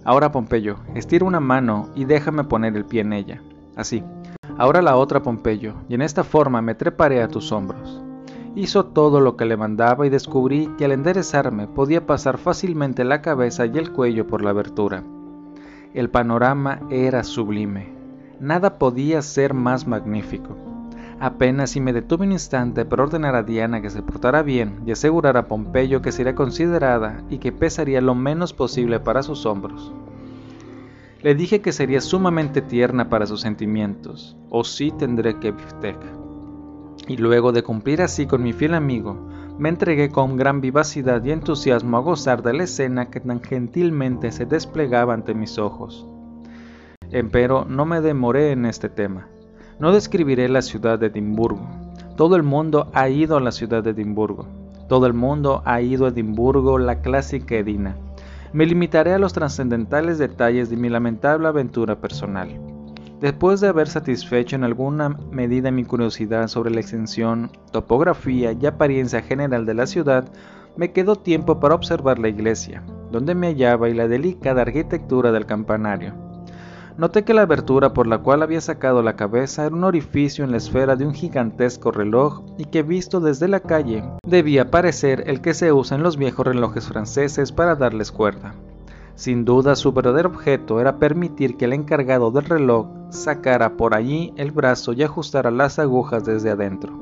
Ahora, 0.04 0.32
Pompeyo, 0.32 0.78
estira 0.96 1.26
una 1.26 1.40
mano 1.40 1.90
y 1.94 2.06
déjame 2.06 2.44
poner 2.46 2.76
el 2.76 2.86
pie 2.86 3.02
en 3.02 3.14
ella, 3.14 3.42
así. 3.76 4.04
Ahora 4.58 4.82
la 4.82 4.96
otra, 4.96 5.22
Pompeyo, 5.22 5.76
y 5.88 5.94
en 5.94 6.02
esta 6.02 6.24
forma 6.24 6.64
me 6.64 6.74
treparé 6.74 7.22
a 7.22 7.28
tus 7.28 7.52
hombros. 7.52 8.07
Hizo 8.58 8.86
todo 8.86 9.22
lo 9.22 9.38
que 9.38 9.46
le 9.46 9.56
mandaba 9.56 10.08
y 10.08 10.10
descubrí 10.10 10.68
que 10.80 10.86
al 10.86 10.92
enderezarme 10.92 11.68
podía 11.68 12.08
pasar 12.08 12.40
fácilmente 12.40 13.04
la 13.04 13.22
cabeza 13.22 13.68
y 13.68 13.78
el 13.78 13.92
cuello 13.92 14.26
por 14.26 14.44
la 14.44 14.50
abertura. 14.50 15.04
El 15.94 16.10
panorama 16.10 16.80
era 16.90 17.24
sublime. 17.24 17.94
Nada 18.40 18.80
podía 18.80 19.22
ser 19.22 19.54
más 19.54 19.86
magnífico. 19.86 20.58
Apenas 21.20 21.70
si 21.70 21.82
me 21.82 21.94
detuve 21.94 22.26
un 22.26 22.32
instante 22.32 22.84
para 22.84 23.04
ordenar 23.04 23.36
a 23.36 23.44
Diana 23.44 23.80
que 23.80 23.92
se 23.92 24.02
portara 24.02 24.42
bien 24.42 24.82
y 24.88 24.92
asegurar 24.92 25.38
a 25.38 25.48
Pompeyo 25.48 26.02
que 26.02 26.12
sería 26.12 26.34
considerada 26.34 27.22
y 27.30 27.38
que 27.38 27.52
pesaría 27.52 28.02
lo 28.02 28.16
menos 28.16 28.54
posible 28.54 29.00
para 29.00 29.22
sus 29.22 29.46
hombros. 29.46 29.94
Le 31.22 31.36
dije 31.36 31.62
que 31.62 31.74
sería 31.74 32.02
sumamente 32.02 32.64
tierna 32.64 33.08
para 33.08 33.28
sus 33.28 33.42
sentimientos, 33.42 34.36
o 34.50 34.64
sí 34.64 34.90
tendré 34.90 35.38
que 35.38 35.52
biftec 35.52 35.98
y 37.08 37.18
luego 37.18 37.52
de 37.52 37.64
cumplir 37.64 38.02
así 38.02 38.26
con 38.26 38.44
mi 38.44 38.54
fiel 38.54 38.74
amigo, 38.74 39.30
me 39.58 39.70
entregué 39.70 40.10
con 40.10 40.38
gran 40.38 40.62
vivacidad 40.62 41.24
y 41.24 41.32
entusiasmo 41.32 41.98
a 41.98 42.02
gozar 42.02 42.44
de 42.44 42.54
la 42.54 42.64
escena 42.64 43.10
que 43.10 43.20
tan 43.20 43.42
gentilmente 43.42 44.32
se 44.32 44.46
desplegaba 44.46 45.14
ante 45.14 45.34
mis 45.34 45.58
ojos. 45.58 46.08
Empero 47.10 47.66
no 47.66 47.86
me 47.86 48.02
demoré 48.02 48.52
en 48.52 48.66
este 48.66 48.90
tema. 48.90 49.28
No 49.80 49.94
describiré 49.94 50.50
la 50.50 50.62
ciudad 50.62 51.00
de 51.00 51.08
Edimburgo. 51.08 51.68
Todo 52.18 52.36
el 52.36 52.44
mundo 52.44 52.90
ha 52.94 53.10
ido 53.10 53.38
a 53.38 53.42
la 53.42 53.52
ciudad 53.52 53.84
de 53.84 53.92
Edimburgo. 53.92 54.46
Todo 54.90 55.06
el 55.06 55.14
mundo 55.14 55.62
ha 55.66 55.82
ido 55.82 56.06
a 56.06 56.10
Edimburgo, 56.10 56.78
la 56.78 57.02
clásica 57.02 57.56
Edina. 57.56 57.96
Me 58.54 58.66
limitaré 58.66 59.14
a 59.14 59.20
los 59.20 59.34
trascendentales 59.34 60.18
detalles 60.18 60.70
de 60.70 60.78
mi 60.78 60.90
lamentable 60.90 61.48
aventura 61.48 61.96
personal. 61.96 62.77
Después 63.20 63.62
de 63.62 63.68
haber 63.68 63.88
satisfecho 63.88 64.56
en 64.56 64.64
alguna 64.64 65.10
medida 65.32 65.72
mi 65.72 65.84
curiosidad 65.84 66.48
sobre 66.48 66.70
la 66.70 66.82
extensión, 66.82 67.50
topografía 67.72 68.52
y 68.52 68.66
apariencia 68.68 69.24
general 69.24 69.66
de 69.66 69.74
la 69.74 69.88
ciudad, 69.88 70.26
me 70.76 70.92
quedó 70.92 71.16
tiempo 71.16 71.60
para 71.60 71.74
observar 71.74 72.20
la 72.20 72.30
iglesia, 72.30 72.84
donde 73.12 73.34
me 73.34 73.48
hallaba 73.48 73.90
y 73.90 73.96
la 73.96 74.08
delicada 74.08 74.62
arquitectura 74.62 75.32
del 75.32 75.48
campanario. 75.48 76.14
Noté 76.98 77.24
que 77.24 77.34
la 77.34 77.42
abertura 77.42 77.94
por 77.94 78.06
la 78.06 78.20
cual 78.20 78.44
había 78.44 78.62
sacado 78.62 79.02
la 79.02 79.16
cabeza 79.16 79.66
era 79.66 79.76
un 79.76 79.84
orificio 79.84 80.44
en 80.44 80.52
la 80.52 80.58
esfera 80.58 80.96
de 80.96 81.08
un 81.08 81.14
gigantesco 81.16 81.92
reloj 81.92 82.44
y 82.60 82.66
que 82.66 82.84
visto 82.84 83.20
desde 83.20 83.48
la 83.48 83.62
calle 83.62 84.04
debía 84.28 84.70
parecer 84.70 85.24
el 85.26 85.42
que 85.42 85.56
se 85.56 85.72
usa 85.72 85.98
en 85.98 86.04
los 86.04 86.18
viejos 86.18 86.46
relojes 86.46 86.88
franceses 86.88 87.52
para 87.52 87.76
darles 87.76 88.12
cuerda. 88.12 88.54
Sin 89.18 89.46
duda 89.46 89.76
su 89.76 89.94
verdadero 89.94 90.30
objeto 90.30 90.80
era 90.80 91.00
permitir 91.00 91.58
que 91.58 91.66
el 91.66 91.74
encargado 91.74 92.30
del 92.30 92.46
reloj 92.46 92.86
sacara 93.10 93.76
por 93.76 93.96
allí 93.96 94.32
el 94.38 94.52
brazo 94.52 94.94
y 94.94 95.02
ajustara 95.02 95.50
las 95.50 95.80
agujas 95.80 96.24
desde 96.24 96.52
adentro. 96.52 96.94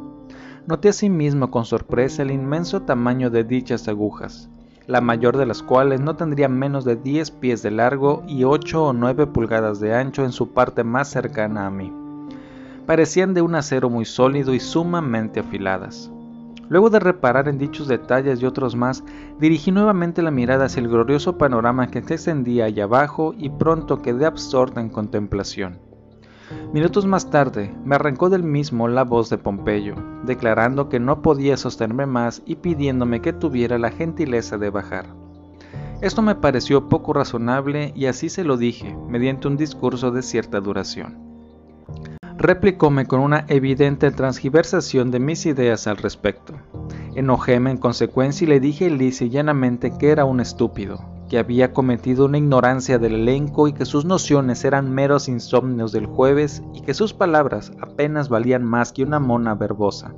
Noté 0.66 0.88
asimismo 0.88 1.52
con 1.52 1.66
sorpresa 1.66 2.22
el 2.22 2.32
inmenso 2.32 2.84
tamaño 2.84 3.30
de 3.30 3.44
dichas 3.44 3.90
agujas, 3.90 4.50
la 4.88 5.02
mayor 5.02 5.36
de 5.36 5.46
las 5.46 5.62
cuales 5.62 6.00
no 6.00 6.16
tendría 6.16 6.48
menos 6.48 6.86
de 6.86 6.96
10 6.96 7.32
pies 7.32 7.62
de 7.62 7.72
largo 7.72 8.24
y 8.30 8.46
8 8.46 8.82
o 8.82 8.94
9 8.94 9.28
pulgadas 9.28 9.82
de 9.82 9.94
ancho 9.94 10.24
en 10.24 10.32
su 10.32 10.54
parte 10.54 10.86
más 10.86 11.10
cercana 11.10 11.68
a 11.68 11.70
mí. 11.70 11.92
Parecían 12.86 13.34
de 13.34 13.42
un 13.42 13.56
acero 13.56 13.90
muy 13.90 14.06
sólido 14.06 14.54
y 14.54 14.62
sumamente 14.62 15.42
afiladas. 15.42 16.10
Luego 16.70 16.90
de 16.90 17.00
reparar 17.00 17.48
en 17.48 17.58
dichos 17.58 17.88
detalles 17.88 18.42
y 18.42 18.46
otros 18.46 18.76
más, 18.76 19.04
dirigí 19.40 19.72
nuevamente 19.72 20.22
la 20.22 20.32
mirada 20.32 20.66
hacia 20.66 20.82
el 20.82 20.88
glorioso 20.88 21.38
panorama 21.38 21.88
que 21.88 22.02
se 22.02 22.16
extendía 22.16 22.66
allá 22.66 22.86
abajo 22.86 23.34
y 23.38 23.50
pronto 23.50 24.02
quedé 24.02 24.26
absorta 24.26 24.82
en 24.82 24.90
contemplación. 24.90 25.80
Minutos 26.74 27.06
más 27.06 27.30
tarde 27.30 27.74
me 27.86 27.96
arrancó 27.96 28.30
del 28.30 28.44
mismo 28.44 28.88
la 28.88 29.04
voz 29.04 29.30
de 29.30 29.38
Pompeyo, 29.38 29.96
declarando 30.24 30.90
que 30.90 31.00
no 31.00 31.22
podía 31.22 31.58
sostenerme 31.58 32.06
más 32.06 32.42
y 32.46 32.56
pidiéndome 32.56 33.22
que 33.22 33.34
tuviera 33.34 33.78
la 33.78 33.92
gentileza 33.92 34.58
de 34.58 34.70
bajar. 34.70 35.06
Esto 36.02 36.22
me 36.22 36.36
pareció 36.36 36.90
poco 36.90 37.14
razonable 37.14 37.94
y 37.96 38.08
así 38.08 38.30
se 38.30 38.44
lo 38.44 38.58
dije, 38.58 38.96
mediante 39.08 39.48
un 39.48 39.58
discurso 39.58 40.12
de 40.12 40.22
cierta 40.22 40.60
duración 40.60 41.36
replicóme 42.38 43.06
con 43.06 43.22
una 43.22 43.46
evidente 43.48 44.12
transgiversación 44.12 45.10
de 45.10 45.20
mis 45.20 45.46
ideas 45.46 45.88
al 45.88 45.98
respecto. 45.98 46.54
Enojóme 47.16 47.72
en 47.72 47.78
consecuencia 47.78 48.46
y 48.46 48.50
le 48.50 48.60
dije 48.60 48.90
lisa 48.90 49.26
y 49.26 49.30
llanamente 49.30 49.98
que 49.98 50.10
era 50.10 50.26
un 50.26 50.42
estúpido, 50.42 51.00
que 51.30 51.40
había 51.40 51.72
cometido 51.74 52.26
una 52.26 52.38
ignorancia 52.38 53.00
del 53.00 53.16
elenco 53.16 53.68
y 53.68 53.74
que 53.74 53.86
sus 53.86 54.06
nociones 54.06 54.66
eran 54.66 54.94
meros 54.94 55.30
insomnios 55.30 55.92
del 55.92 56.08
jueves 56.08 56.62
y 56.74 56.82
que 56.82 56.94
sus 56.94 57.14
palabras 57.14 57.72
apenas 57.82 58.28
valían 58.30 58.64
más 58.64 58.92
que 58.92 59.04
una 59.04 59.20
mona 59.20 59.56
verbosa. 59.56 60.14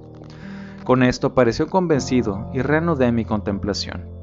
Con 0.84 1.04
esto 1.04 1.34
pareció 1.36 1.68
convencido 1.68 2.50
y 2.54 2.62
reanudé 2.62 3.12
mi 3.12 3.26
contemplación. 3.26 4.17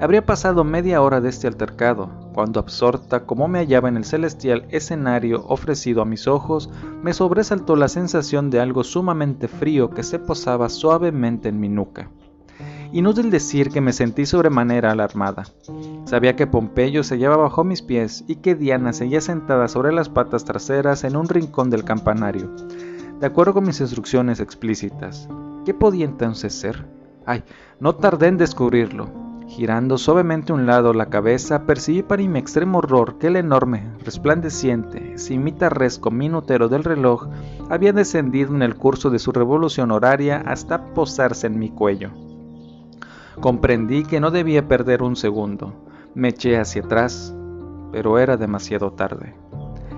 Habría 0.00 0.26
pasado 0.26 0.64
media 0.64 1.00
hora 1.00 1.20
de 1.20 1.28
este 1.28 1.46
altercado, 1.46 2.10
cuando 2.34 2.58
absorta 2.58 3.26
como 3.26 3.46
me 3.46 3.60
hallaba 3.60 3.88
en 3.88 3.96
el 3.96 4.04
celestial 4.04 4.66
escenario 4.70 5.44
ofrecido 5.46 6.02
a 6.02 6.04
mis 6.04 6.26
ojos, 6.26 6.68
me 7.02 7.12
sobresaltó 7.12 7.76
la 7.76 7.86
sensación 7.88 8.50
de 8.50 8.58
algo 8.58 8.82
sumamente 8.82 9.46
frío 9.46 9.90
que 9.90 10.02
se 10.02 10.18
posaba 10.18 10.68
suavemente 10.68 11.48
en 11.48 11.60
mi 11.60 11.68
nuca. 11.68 12.10
Inútil 12.92 13.30
decir 13.30 13.70
que 13.70 13.80
me 13.80 13.92
sentí 13.92 14.26
sobremanera 14.26 14.90
alarmada. 14.92 15.44
Sabía 16.04 16.36
que 16.36 16.46
Pompeyo 16.46 17.02
se 17.02 17.14
hallaba 17.14 17.36
bajo 17.36 17.64
mis 17.64 17.82
pies 17.82 18.24
y 18.26 18.36
que 18.36 18.54
Diana 18.56 18.92
seguía 18.92 19.20
sentada 19.20 19.68
sobre 19.68 19.92
las 19.92 20.08
patas 20.08 20.44
traseras 20.44 21.04
en 21.04 21.16
un 21.16 21.28
rincón 21.28 21.70
del 21.70 21.84
campanario, 21.84 22.50
de 23.20 23.26
acuerdo 23.26 23.54
con 23.54 23.64
mis 23.64 23.80
instrucciones 23.80 24.40
explícitas. 24.40 25.28
¿Qué 25.64 25.72
podía 25.72 26.04
entonces 26.04 26.52
ser? 26.52 26.84
Ay, 27.26 27.42
no 27.80 27.94
tardé 27.94 28.26
en 28.26 28.38
descubrirlo. 28.38 29.23
Girando 29.46 29.98
suavemente 29.98 30.52
a 30.52 30.54
un 30.54 30.66
lado 30.66 30.94
la 30.94 31.10
cabeza, 31.10 31.66
percibí 31.66 32.02
para 32.02 32.22
mi 32.22 32.38
extremo 32.38 32.78
horror 32.78 33.18
que 33.18 33.26
el 33.26 33.36
enorme, 33.36 33.84
resplandeciente, 34.02 35.18
cimitarresco 35.18 36.10
minutero 36.10 36.68
del 36.68 36.82
reloj 36.82 37.28
había 37.68 37.92
descendido 37.92 38.54
en 38.54 38.62
el 38.62 38.74
curso 38.74 39.10
de 39.10 39.18
su 39.18 39.32
revolución 39.32 39.90
horaria 39.90 40.42
hasta 40.46 40.94
posarse 40.94 41.46
en 41.46 41.58
mi 41.58 41.70
cuello. 41.70 42.10
Comprendí 43.40 44.04
que 44.04 44.20
no 44.20 44.30
debía 44.30 44.66
perder 44.66 45.02
un 45.02 45.16
segundo. 45.16 45.74
Me 46.14 46.28
eché 46.28 46.58
hacia 46.58 46.82
atrás, 46.82 47.34
pero 47.92 48.18
era 48.18 48.36
demasiado 48.36 48.92
tarde. 48.92 49.34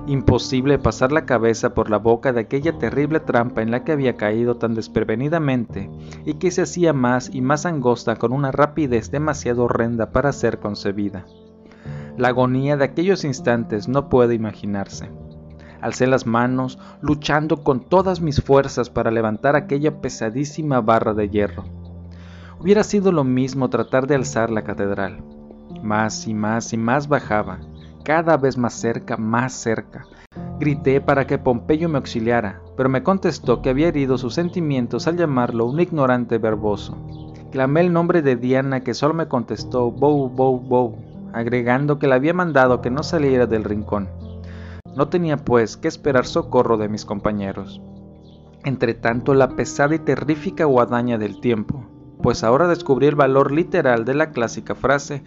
Imposible 0.08 0.78
pasar 0.78 1.10
la 1.10 1.26
cabeza 1.26 1.74
por 1.74 1.90
la 1.90 1.98
boca 1.98 2.32
de 2.32 2.40
aquella 2.40 2.78
terrible 2.78 3.18
trampa 3.18 3.62
en 3.62 3.72
la 3.72 3.82
que 3.82 3.90
había 3.90 4.16
caído 4.16 4.56
tan 4.56 4.74
desprevenidamente 4.76 5.90
y 6.24 6.34
que 6.34 6.52
se 6.52 6.62
hacía 6.62 6.92
más 6.92 7.28
y 7.34 7.40
más 7.40 7.66
angosta 7.66 8.14
con 8.14 8.32
una 8.32 8.52
rapidez 8.52 9.10
demasiado 9.10 9.64
horrenda 9.64 10.12
para 10.12 10.32
ser 10.32 10.60
concebida. 10.60 11.26
La 12.16 12.28
agonía 12.28 12.76
de 12.76 12.84
aquellos 12.84 13.24
instantes 13.24 13.88
no 13.88 14.08
puede 14.08 14.36
imaginarse. 14.36 15.10
Alcé 15.80 16.06
las 16.06 16.24
manos, 16.24 16.78
luchando 17.00 17.64
con 17.64 17.80
todas 17.80 18.20
mis 18.20 18.40
fuerzas 18.40 18.90
para 18.90 19.10
levantar 19.10 19.56
aquella 19.56 20.00
pesadísima 20.00 20.80
barra 20.80 21.14
de 21.14 21.28
hierro. 21.28 21.64
Hubiera 22.60 22.84
sido 22.84 23.10
lo 23.10 23.24
mismo 23.24 23.70
tratar 23.70 24.06
de 24.06 24.14
alzar 24.14 24.50
la 24.50 24.62
catedral. 24.62 25.24
Más 25.82 26.28
y 26.28 26.32
más 26.32 26.72
y 26.72 26.76
más 26.76 27.08
bajaba, 27.08 27.58
cada 28.06 28.36
vez 28.36 28.56
más 28.56 28.72
cerca, 28.72 29.16
más 29.16 29.52
cerca. 29.52 30.06
Grité 30.60 31.00
para 31.00 31.26
que 31.26 31.38
Pompeyo 31.38 31.88
me 31.88 31.98
auxiliara, 31.98 32.62
pero 32.76 32.88
me 32.88 33.02
contestó 33.02 33.60
que 33.60 33.70
había 33.70 33.88
herido 33.88 34.16
sus 34.16 34.34
sentimientos 34.34 35.08
al 35.08 35.16
llamarlo 35.16 35.66
un 35.66 35.80
ignorante 35.80 36.38
verboso. 36.38 36.96
Clamé 37.50 37.80
el 37.80 37.92
nombre 37.92 38.22
de 38.22 38.36
Diana 38.36 38.84
que 38.84 38.94
solo 38.94 39.12
me 39.12 39.26
contestó 39.26 39.90
Bow, 39.90 40.28
Bow, 40.28 40.60
Bow, 40.60 40.96
agregando 41.32 41.98
que 41.98 42.06
le 42.06 42.14
había 42.14 42.32
mandado 42.32 42.80
que 42.80 42.92
no 42.92 43.02
saliera 43.02 43.46
del 43.46 43.64
rincón. 43.64 44.08
No 44.94 45.08
tenía, 45.08 45.36
pues, 45.36 45.76
que 45.76 45.88
esperar 45.88 46.26
socorro 46.26 46.76
de 46.76 46.88
mis 46.88 47.04
compañeros. 47.04 47.82
Entre 48.62 48.94
tanto, 48.94 49.34
la 49.34 49.56
pesada 49.56 49.96
y 49.96 49.98
terrífica 49.98 50.64
guadaña 50.64 51.18
del 51.18 51.40
tiempo, 51.40 51.84
pues 52.22 52.44
ahora 52.44 52.68
descubrí 52.68 53.08
el 53.08 53.16
valor 53.16 53.50
literal 53.50 54.04
de 54.04 54.14
la 54.14 54.30
clásica 54.30 54.76
frase, 54.76 55.24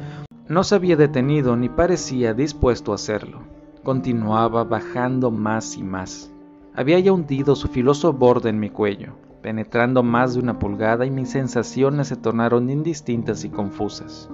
no 0.50 0.64
se 0.64 0.74
había 0.74 0.96
detenido 0.96 1.56
ni 1.56 1.70
parecía 1.70 2.34
dispuesto 2.34 2.92
a 2.92 2.96
hacerlo. 2.96 3.42
Continuaba 3.84 4.64
bajando 4.64 5.30
más 5.30 5.78
y 5.78 5.84
más. 5.84 6.32
Había 6.74 7.00
ya 7.00 7.14
hundido 7.14 7.56
su 7.56 7.68
filoso 7.68 8.14
borde 8.14 8.50
en 8.50 8.60
mi 8.60 8.72
cuello, 8.72 9.14
penetrando 9.44 10.02
más 10.02 10.34
de 10.34 10.40
una 10.40 10.58
pulgada 10.58 11.06
y 11.06 11.12
mis 11.12 11.30
sensaciones 11.30 12.08
se 12.08 12.16
tornaron 12.16 12.72
indistintas 12.72 13.46
y 13.46 13.50
confusas. 13.50 14.28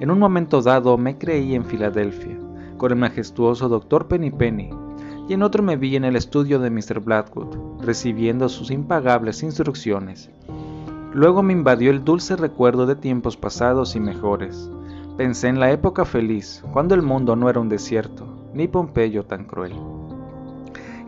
En 0.00 0.10
un 0.10 0.18
momento 0.18 0.62
dado 0.62 0.96
me 0.96 1.18
creí 1.18 1.54
en 1.54 1.66
Filadelfia, 1.66 2.38
con 2.78 2.90
el 2.90 2.98
majestuoso 2.98 3.68
doctor 3.68 4.08
Penny 4.08 4.32
y 5.28 5.34
en 5.34 5.42
otro 5.42 5.62
me 5.62 5.76
vi 5.76 5.96
en 5.96 6.04
el 6.04 6.16
estudio 6.16 6.60
de 6.60 6.70
Mr. 6.70 7.00
Blackwood, 7.00 7.82
recibiendo 7.84 8.48
sus 8.48 8.70
impagables 8.70 9.42
instrucciones. 9.42 10.30
Luego 11.12 11.42
me 11.42 11.52
invadió 11.52 11.90
el 11.90 12.04
dulce 12.04 12.36
recuerdo 12.36 12.86
de 12.86 12.96
tiempos 12.96 13.36
pasados 13.36 13.94
y 13.96 14.00
mejores. 14.00 14.70
Pensé 15.22 15.46
en 15.46 15.60
la 15.60 15.70
época 15.70 16.04
feliz, 16.04 16.64
cuando 16.72 16.96
el 16.96 17.02
mundo 17.02 17.36
no 17.36 17.48
era 17.48 17.60
un 17.60 17.68
desierto, 17.68 18.26
ni 18.54 18.66
Pompeyo 18.66 19.24
tan 19.24 19.44
cruel. 19.44 19.72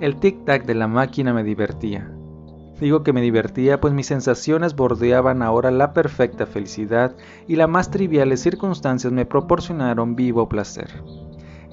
El 0.01 0.21
tic-tac 0.21 0.67
de 0.67 0.75
la 0.75 0.87
máquina 0.87 1.35
me 1.35 1.43
divertía. 1.43 2.13
Digo 2.79 3.03
que 3.03 3.13
me 3.13 3.21
divertía 3.21 3.81
pues 3.81 3.93
mis 3.93 4.07
sensaciones 4.07 4.77
bordeaban 4.77 5.43
ahora 5.43 5.73
la 5.73 5.93
perfecta 5.93 6.47
felicidad 6.47 7.17
y 7.49 7.57
las 7.57 7.69
más 7.69 7.91
triviales 7.91 8.39
circunstancias 8.39 9.13
me 9.13 9.27
proporcionaron 9.27 10.15
vivo 10.15 10.49
placer. 10.49 10.91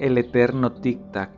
El 0.00 0.18
eterno 0.18 0.72
tic-tac, 0.72 1.30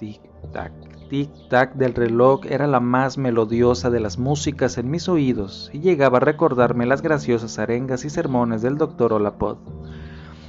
tic-tac, 0.00 0.72
tic-tac 1.10 1.74
del 1.74 1.92
reloj 1.92 2.46
era 2.46 2.66
la 2.66 2.80
más 2.80 3.18
melodiosa 3.18 3.90
de 3.90 4.00
las 4.00 4.18
músicas 4.18 4.78
en 4.78 4.90
mis 4.90 5.06
oídos 5.06 5.68
y 5.74 5.80
llegaba 5.80 6.16
a 6.16 6.20
recordarme 6.20 6.86
las 6.86 7.02
graciosas 7.02 7.58
arengas 7.58 8.06
y 8.06 8.08
sermones 8.08 8.62
del 8.62 8.78
doctor 8.78 9.12
Olapod. 9.12 9.58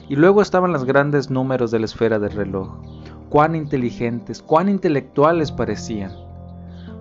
Y 0.09 0.15
luego 0.15 0.41
estaban 0.41 0.71
los 0.71 0.85
grandes 0.85 1.29
números 1.29 1.71
de 1.71 1.79
la 1.79 1.85
esfera 1.85 2.17
del 2.19 2.31
reloj. 2.31 2.69
Cuán 3.29 3.55
inteligentes, 3.55 4.41
cuán 4.41 4.69
intelectuales 4.69 5.51
parecían. 5.51 6.11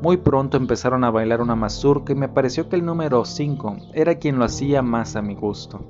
Muy 0.02 0.16
pronto 0.16 0.56
empezaron 0.56 1.04
a 1.04 1.10
bailar 1.10 1.40
una 1.40 1.54
mazurca 1.54 2.12
y 2.12 2.16
me 2.16 2.28
pareció 2.28 2.68
que 2.68 2.76
el 2.76 2.84
número 2.84 3.24
5 3.24 3.76
era 3.94 4.16
quien 4.16 4.38
lo 4.38 4.44
hacía 4.44 4.82
más 4.82 5.16
a 5.16 5.22
mi 5.22 5.34
gusto. 5.34 5.80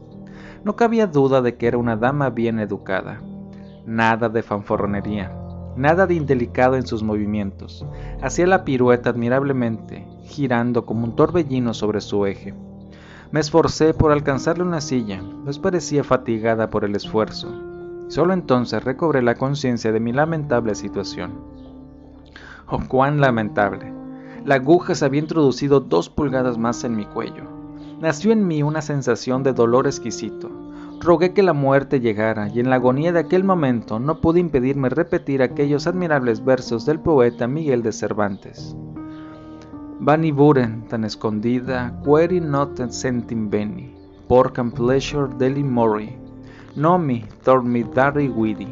No 0.63 0.77
cabía 0.77 1.07
duda 1.07 1.43
de 1.43 1.57
que 1.57 1.67
era 1.67 1.79
una 1.79 1.97
dama 1.97 2.31
bien 2.31 2.61
educada. 2.61 3.23
Nada 3.87 4.29
de 4.29 4.43
fanforronería, 4.43 5.33
nada 5.77 6.07
de 6.07 6.15
indelicado 6.15 6.77
en 6.77 6.87
sus 6.87 7.03
movimientos. 7.03 7.87
Hacía 8.21 8.47
la 8.47 8.65
pirueta 8.65 9.11
admirablemente, 9.11 10.07
girando 10.25 10.85
como 10.85 11.05
un 11.05 11.17
torbellino 11.17 11.73
sobre 11.73 12.01
su 12.01 12.27
eje. 12.27 12.55
Me 13.33 13.41
esforcé 13.41 13.93
por 13.93 14.13
alcanzarle 14.13 14.63
una 14.63 14.81
silla, 14.81 15.23
pues 15.45 15.59
parecía 15.59 16.05
fatigada 16.05 16.71
por 16.71 16.85
el 16.85 16.95
esfuerzo. 16.95 17.49
Solo 18.09 18.33
entonces 18.33 18.85
recobré 18.85 19.21
la 19.21 19.35
conciencia 19.35 19.91
de 19.91 19.99
mi 19.99 20.13
lamentable 20.13 20.75
situación. 20.77 21.35
Oh, 22.69 22.81
cuán 22.87 23.21
lamentable. 23.21 23.93
La 24.45 24.57
aguja 24.57 24.95
se 24.95 25.05
había 25.05 25.21
introducido 25.21 25.81
dos 25.81 26.09
pulgadas 26.09 26.57
más 26.57 26.85
en 26.85 26.95
mi 26.95 27.05
cuello. 27.05 27.45
Nació 28.01 28.31
en 28.31 28.47
mí 28.47 28.63
una 28.63 28.81
sensación 28.81 29.43
de 29.43 29.53
dolor 29.53 29.87
exquisito. 29.87 30.49
Rogué 31.01 31.33
que 31.33 31.43
la 31.43 31.53
muerte 31.53 31.99
llegara 32.01 32.49
y 32.49 32.61
en 32.61 32.71
la 32.71 32.77
agonía 32.77 33.13
de 33.13 33.21
aquel 33.21 33.43
momento 33.43 33.99
no 33.99 34.21
pude 34.21 34.39
impedirme 34.39 34.89
repetir 34.89 35.43
aquellos 35.43 35.87
admirables 35.87 36.45
versos 36.45 36.87
del 36.87 37.01
poeta 37.01 37.49
Miguel 37.49 37.83
de 37.83 37.93
Cervantes. 37.93 38.77
Vani 39.99 40.31
buren 40.31 40.85
tan 40.89 41.05
escondida, 41.05 41.91
queri 42.05 42.39
not 42.39 42.77
sentim 42.93 43.49
beni, 43.49 43.95
porcam 44.29 44.71
pleasure 44.71 45.33
deli 45.39 45.63
mori, 45.63 46.11
nomi 46.77 47.25
mi 47.65 47.83
dari 47.83 48.29
widi. 48.29 48.69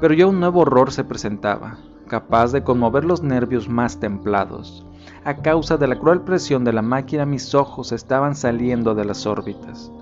Pero 0.00 0.14
ya 0.14 0.26
un 0.26 0.40
nuevo 0.40 0.60
horror 0.60 0.90
se 0.90 1.04
presentaba, 1.04 1.76
capaz 2.08 2.50
de 2.50 2.64
conmover 2.64 3.04
los 3.04 3.22
nervios 3.22 3.68
más 3.68 4.00
templados. 4.00 4.86
A 5.24 5.34
causa 5.34 5.76
de 5.76 5.86
la 5.86 5.98
cruel 5.98 6.22
presión 6.22 6.64
de 6.64 6.72
la 6.72 6.82
máquina 6.82 7.26
mis 7.26 7.54
ojos 7.54 7.92
estaban 7.92 8.34
saliendo 8.34 8.94
de 8.94 9.04
las 9.04 9.26
órbitas. 9.26 9.92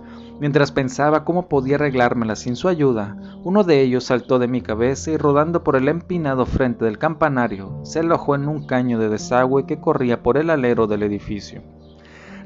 Mientras 0.40 0.70
pensaba 0.70 1.24
cómo 1.24 1.48
podía 1.48 1.74
arreglármela 1.74 2.36
sin 2.36 2.54
su 2.54 2.68
ayuda, 2.68 3.16
uno 3.42 3.64
de 3.64 3.80
ellos 3.80 4.04
saltó 4.04 4.38
de 4.38 4.46
mi 4.46 4.60
cabeza 4.60 5.10
y 5.10 5.16
rodando 5.16 5.64
por 5.64 5.74
el 5.74 5.88
empinado 5.88 6.46
frente 6.46 6.84
del 6.84 6.98
campanario, 6.98 7.80
se 7.82 8.00
alojó 8.00 8.36
en 8.36 8.48
un 8.48 8.64
caño 8.64 9.00
de 9.00 9.08
desagüe 9.08 9.66
que 9.66 9.80
corría 9.80 10.22
por 10.22 10.36
el 10.36 10.50
alero 10.50 10.86
del 10.86 11.02
edificio. 11.02 11.62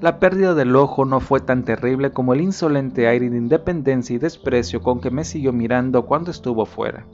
La 0.01 0.19
pérdida 0.19 0.55
del 0.55 0.75
ojo 0.75 1.05
no 1.05 1.21
fue 1.21 1.41
tan 1.41 1.65
terrible 1.65 2.13
como 2.13 2.33
el 2.33 2.41
insolente 2.41 3.07
aire 3.07 3.29
de 3.29 3.37
independencia 3.37 4.17
y 4.17 4.19
desprecio 4.19 4.81
con 4.81 5.01
que 5.01 5.11
me 5.11 5.25
siguió 5.25 5.53
mirando 5.53 6.07
cuando 6.07 6.31
estuvo 6.31 6.65
fuera. 6.65 7.07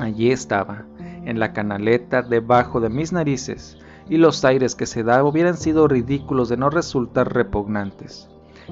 Allí 0.00 0.30
estaba, 0.30 0.84
en 1.24 1.38
la 1.38 1.52
canaleta 1.52 2.22
debajo 2.22 2.80
de 2.80 2.90
mis 2.90 3.12
narices, 3.12 3.78
y 4.08 4.18
los 4.18 4.44
aires 4.44 4.74
que 4.74 4.86
se 4.86 5.04
daba 5.04 5.28
hubieran 5.28 5.56
sido 5.56 5.88
ridículos 5.88 6.48
de 6.48 6.56
no 6.56 6.70
resultar 6.70 7.32
repugnantes. 7.32 8.28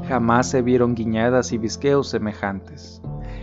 Jamás 0.08 0.50
se 0.50 0.62
vieron 0.62 0.94
guiñadas 0.94 1.52
y 1.52 1.58
visqueos 1.58 2.08
semejantes. 2.08 3.00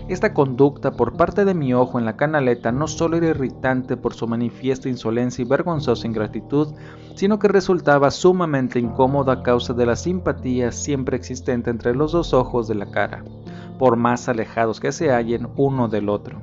Esta 0.07 0.33
conducta 0.33 0.91
por 0.91 1.15
parte 1.15 1.45
de 1.45 1.53
mi 1.53 1.73
ojo 1.73 1.97
en 1.97 2.05
la 2.05 2.17
canaleta 2.17 2.71
no 2.71 2.87
solo 2.87 3.17
era 3.17 3.27
irritante 3.27 3.95
por 3.95 4.13
su 4.13 4.27
manifiesta 4.27 4.89
insolencia 4.89 5.41
y 5.41 5.47
vergonzosa 5.47 6.05
ingratitud, 6.05 6.73
sino 7.15 7.39
que 7.39 7.47
resultaba 7.47 8.11
sumamente 8.11 8.79
incómoda 8.79 9.33
a 9.33 9.43
causa 9.43 9.73
de 9.73 9.85
la 9.85 9.95
simpatía 9.95 10.71
siempre 10.71 11.15
existente 11.15 11.69
entre 11.69 11.95
los 11.95 12.11
dos 12.11 12.33
ojos 12.33 12.67
de 12.67 12.75
la 12.75 12.91
cara, 12.91 13.23
por 13.79 13.95
más 13.95 14.27
alejados 14.27 14.79
que 14.79 14.91
se 14.91 15.11
hallen 15.11 15.47
uno 15.55 15.87
del 15.87 16.09
otro. 16.09 16.41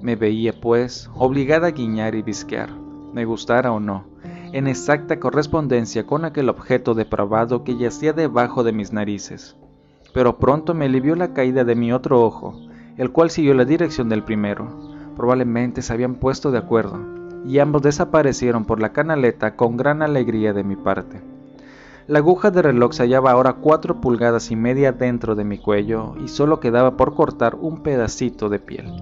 Me 0.00 0.16
veía, 0.16 0.58
pues, 0.58 1.10
obligada 1.14 1.66
a 1.66 1.72
guiñar 1.72 2.14
y 2.14 2.22
visquear, 2.22 2.70
me 3.12 3.26
gustara 3.26 3.70
o 3.70 3.80
no, 3.80 4.09
en 4.52 4.66
exacta 4.66 5.20
correspondencia 5.20 6.06
con 6.06 6.24
aquel 6.24 6.48
objeto 6.48 6.94
depravado 6.94 7.62
que 7.62 7.76
yacía 7.76 8.12
debajo 8.12 8.64
de 8.64 8.72
mis 8.72 8.92
narices. 8.92 9.56
Pero 10.12 10.38
pronto 10.38 10.74
me 10.74 10.86
alivió 10.86 11.14
la 11.14 11.32
caída 11.32 11.64
de 11.64 11.76
mi 11.76 11.92
otro 11.92 12.22
ojo, 12.24 12.54
el 12.96 13.12
cual 13.12 13.30
siguió 13.30 13.54
la 13.54 13.64
dirección 13.64 14.08
del 14.08 14.24
primero. 14.24 14.66
Probablemente 15.16 15.82
se 15.82 15.92
habían 15.92 16.16
puesto 16.16 16.50
de 16.50 16.58
acuerdo, 16.58 16.98
y 17.46 17.58
ambos 17.58 17.82
desaparecieron 17.82 18.64
por 18.64 18.80
la 18.80 18.92
canaleta 18.92 19.56
con 19.56 19.76
gran 19.76 20.02
alegría 20.02 20.52
de 20.52 20.64
mi 20.64 20.76
parte. 20.76 21.22
La 22.06 22.18
aguja 22.18 22.50
de 22.50 22.62
reloj 22.62 22.92
se 22.92 23.04
hallaba 23.04 23.30
ahora 23.30 23.52
cuatro 23.52 24.00
pulgadas 24.00 24.50
y 24.50 24.56
media 24.56 24.90
dentro 24.90 25.36
de 25.36 25.44
mi 25.44 25.58
cuello 25.58 26.14
y 26.22 26.26
solo 26.26 26.58
quedaba 26.58 26.96
por 26.96 27.14
cortar 27.14 27.54
un 27.54 27.84
pedacito 27.84 28.48
de 28.48 28.58
piel. 28.58 28.92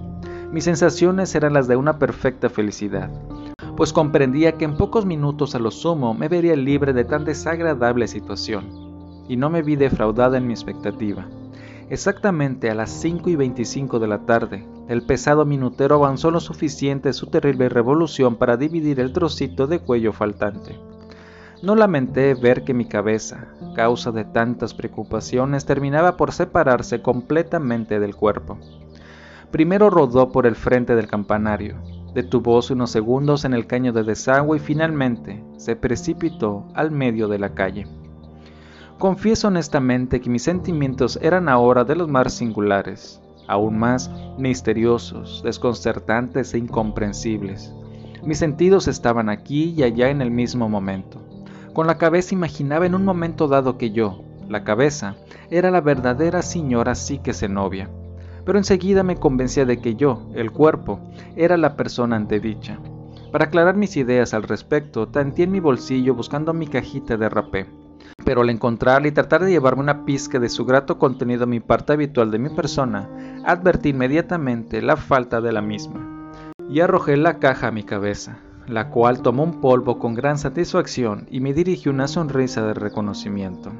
Mis 0.51 0.65
sensaciones 0.65 1.33
eran 1.33 1.53
las 1.53 1.67
de 1.67 1.75
una 1.75 1.97
perfecta 1.97 2.49
felicidad, 2.49 3.09
pues 3.79 3.93
comprendía 3.93 4.57
que 4.57 4.65
en 4.65 4.75
pocos 4.75 5.05
minutos 5.05 5.55
a 5.55 5.59
lo 5.59 5.71
sumo 5.71 6.13
me 6.13 6.27
vería 6.27 6.53
libre 6.57 6.91
de 6.91 7.05
tan 7.05 7.23
desagradable 7.23 8.09
situación, 8.09 9.23
y 9.29 9.37
no 9.37 9.49
me 9.49 9.61
vi 9.61 9.77
defraudada 9.77 10.37
en 10.37 10.47
mi 10.47 10.51
expectativa. 10.51 11.29
Exactamente 11.89 12.69
a 12.69 12.75
las 12.75 12.89
5 12.89 13.29
y 13.29 13.37
25 13.37 13.99
de 13.99 14.07
la 14.09 14.25
tarde, 14.25 14.67
el 14.89 15.03
pesado 15.03 15.45
minutero 15.45 15.95
avanzó 15.95 16.29
lo 16.29 16.41
suficiente 16.41 17.13
su 17.13 17.27
terrible 17.27 17.69
revolución 17.69 18.35
para 18.35 18.57
dividir 18.57 18.99
el 18.99 19.13
trocito 19.13 19.65
de 19.65 19.79
cuello 19.79 20.11
faltante. 20.11 20.77
No 21.63 21.73
lamenté 21.73 22.33
ver 22.33 22.65
que 22.65 22.73
mi 22.73 22.83
cabeza, 22.83 23.47
causa 23.77 24.11
de 24.11 24.25
tantas 24.25 24.73
preocupaciones, 24.73 25.63
terminaba 25.63 26.17
por 26.17 26.33
separarse 26.33 27.01
completamente 27.01 28.01
del 28.01 28.13
cuerpo. 28.13 28.57
Primero 29.51 29.89
rodó 29.89 30.33
por 30.33 30.47
el 30.47 30.57
frente 30.57 30.97
del 30.97 31.07
campanario, 31.07 31.77
Detuvóse 32.19 32.73
unos 32.73 32.91
segundos 32.91 33.45
en 33.45 33.53
el 33.53 33.65
caño 33.65 33.93
de 33.93 34.03
desagüe 34.03 34.57
y 34.57 34.59
finalmente 34.59 35.41
se 35.55 35.77
precipitó 35.77 36.65
al 36.73 36.91
medio 36.91 37.29
de 37.29 37.39
la 37.39 37.53
calle. 37.53 37.87
Confieso 38.97 39.47
honestamente 39.47 40.19
que 40.19 40.29
mis 40.29 40.43
sentimientos 40.43 41.17
eran 41.21 41.47
ahora 41.47 41.85
de 41.85 41.95
los 41.95 42.09
más 42.09 42.33
singulares, 42.33 43.21
aún 43.47 43.79
más 43.79 44.11
misteriosos, 44.37 45.41
desconcertantes 45.45 46.53
e 46.53 46.57
incomprensibles. 46.57 47.73
Mis 48.21 48.37
sentidos 48.37 48.89
estaban 48.89 49.29
aquí 49.29 49.73
y 49.77 49.83
allá 49.83 50.09
en 50.09 50.21
el 50.21 50.29
mismo 50.29 50.67
momento. 50.67 51.21
Con 51.71 51.87
la 51.87 51.97
cabeza 51.97 52.35
imaginaba 52.35 52.85
en 52.85 52.95
un 52.95 53.05
momento 53.05 53.47
dado 53.47 53.77
que 53.77 53.91
yo, 53.91 54.25
la 54.49 54.65
cabeza, 54.65 55.15
era 55.49 55.71
la 55.71 55.79
verdadera 55.79 56.41
señora 56.41 56.95
Psique 56.95 57.31
Zenobia 57.31 57.89
pero 58.49 58.57
enseguida 58.57 59.03
me 59.03 59.15
convencía 59.15 59.63
de 59.63 59.77
que 59.77 59.93
yo, 59.93 60.27
el 60.33 60.51
cuerpo, 60.51 60.99
era 61.35 61.55
la 61.55 61.75
persona 61.75 62.15
antedicha. 62.15 62.79
Para 63.31 63.45
aclarar 63.45 63.75
mis 63.75 63.95
ideas 63.95 64.33
al 64.33 64.41
respecto, 64.41 65.07
tanteé 65.07 65.45
en 65.45 65.51
mi 65.51 65.59
bolsillo 65.59 66.15
buscando 66.15 66.51
mi 66.51 66.65
cajita 66.65 67.15
de 67.15 67.29
rapé, 67.29 67.67
pero 68.25 68.41
al 68.41 68.49
encontrarla 68.49 69.07
y 69.07 69.11
tratar 69.11 69.43
de 69.43 69.51
llevarme 69.51 69.83
una 69.83 70.03
pizca 70.03 70.39
de 70.39 70.49
su 70.49 70.65
grato 70.65 70.97
contenido 70.97 71.43
a 71.43 71.45
mi 71.45 71.59
parte 71.59 71.93
habitual 71.93 72.31
de 72.31 72.39
mi 72.39 72.49
persona, 72.49 73.07
advertí 73.45 73.89
inmediatamente 73.89 74.81
la 74.81 74.97
falta 74.97 75.41
de 75.41 75.51
la 75.51 75.61
misma. 75.61 76.33
y 76.67 76.79
arrojé 76.79 77.17
la 77.17 77.37
caja 77.37 77.67
a 77.67 77.71
mi 77.71 77.83
cabeza, 77.83 78.39
la 78.65 78.89
cual 78.89 79.21
tomó 79.21 79.43
un 79.43 79.61
polvo 79.61 79.99
con 79.99 80.15
gran 80.15 80.39
satisfacción 80.39 81.27
y 81.29 81.39
me 81.39 81.53
dirigió 81.53 81.91
una 81.91 82.07
sonrisa 82.07 82.65
de 82.65 82.73
reconocimiento. 82.73 83.71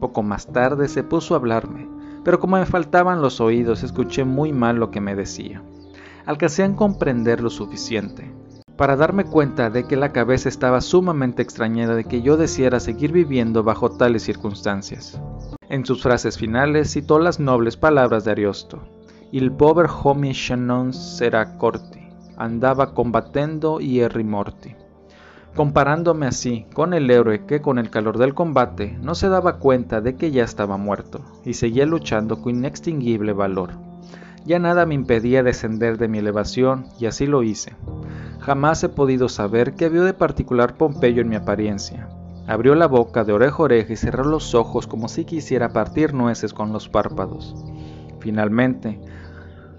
Poco 0.00 0.24
más 0.24 0.48
tarde 0.48 0.88
se 0.88 1.04
puso 1.04 1.34
a 1.34 1.38
hablarme, 1.38 1.86
pero 2.24 2.40
como 2.40 2.56
me 2.56 2.66
faltaban 2.66 3.20
los 3.20 3.40
oídos 3.40 3.82
escuché 3.82 4.24
muy 4.24 4.52
mal 4.52 4.76
lo 4.76 4.90
que 4.90 5.00
me 5.00 5.14
decía. 5.14 5.62
Alcancé 6.26 6.62
a 6.64 6.76
comprender 6.76 7.42
lo 7.42 7.50
suficiente 7.50 8.30
para 8.76 8.96
darme 8.96 9.24
cuenta 9.24 9.70
de 9.70 9.84
que 9.84 9.96
la 9.96 10.12
cabeza 10.12 10.48
estaba 10.48 10.80
sumamente 10.80 11.42
extrañada 11.42 11.94
de 11.94 12.04
que 12.04 12.22
yo 12.22 12.36
deseara 12.36 12.80
seguir 12.80 13.12
viviendo 13.12 13.62
bajo 13.62 13.90
tales 13.90 14.22
circunstancias. 14.22 15.20
En 15.68 15.84
sus 15.84 16.02
frases 16.02 16.38
finales 16.38 16.90
citó 16.90 17.18
las 17.18 17.38
nobles 17.38 17.76
palabras 17.76 18.24
de 18.24 18.32
Ariosto, 18.32 18.80
Il 19.30 19.50
pover 19.52 19.86
homi 19.88 20.32
non 20.56 20.92
será 20.92 21.56
corti 21.56 22.02
andaba 22.36 22.92
combatiendo 22.94 23.78
hierri 23.78 24.24
morti. 24.24 24.74
Comparándome 25.54 26.26
así 26.26 26.64
con 26.72 26.94
el 26.94 27.10
héroe 27.10 27.44
que 27.44 27.60
con 27.60 27.78
el 27.78 27.90
calor 27.90 28.16
del 28.16 28.32
combate 28.32 28.96
no 29.02 29.14
se 29.14 29.28
daba 29.28 29.58
cuenta 29.58 30.00
de 30.00 30.16
que 30.16 30.30
ya 30.30 30.44
estaba 30.44 30.78
muerto 30.78 31.20
y 31.44 31.52
seguía 31.52 31.84
luchando 31.84 32.40
con 32.40 32.56
inextinguible 32.56 33.34
valor. 33.34 33.72
Ya 34.46 34.58
nada 34.58 34.86
me 34.86 34.94
impedía 34.94 35.42
descender 35.42 35.98
de 35.98 36.08
mi 36.08 36.18
elevación 36.18 36.86
y 36.98 37.04
así 37.04 37.26
lo 37.26 37.42
hice. 37.42 37.74
Jamás 38.40 38.82
he 38.82 38.88
podido 38.88 39.28
saber 39.28 39.74
qué 39.74 39.90
vio 39.90 40.04
de 40.04 40.14
particular 40.14 40.78
Pompeyo 40.78 41.20
en 41.20 41.28
mi 41.28 41.36
apariencia. 41.36 42.08
Abrió 42.46 42.74
la 42.74 42.86
boca 42.86 43.22
de 43.22 43.34
oreja 43.34 43.56
a 43.58 43.62
oreja 43.62 43.92
y 43.92 43.96
cerró 43.96 44.24
los 44.24 44.54
ojos 44.54 44.86
como 44.86 45.08
si 45.08 45.26
quisiera 45.26 45.74
partir 45.74 46.14
nueces 46.14 46.54
con 46.54 46.72
los 46.72 46.88
párpados. 46.88 47.54
Finalmente, 48.20 49.00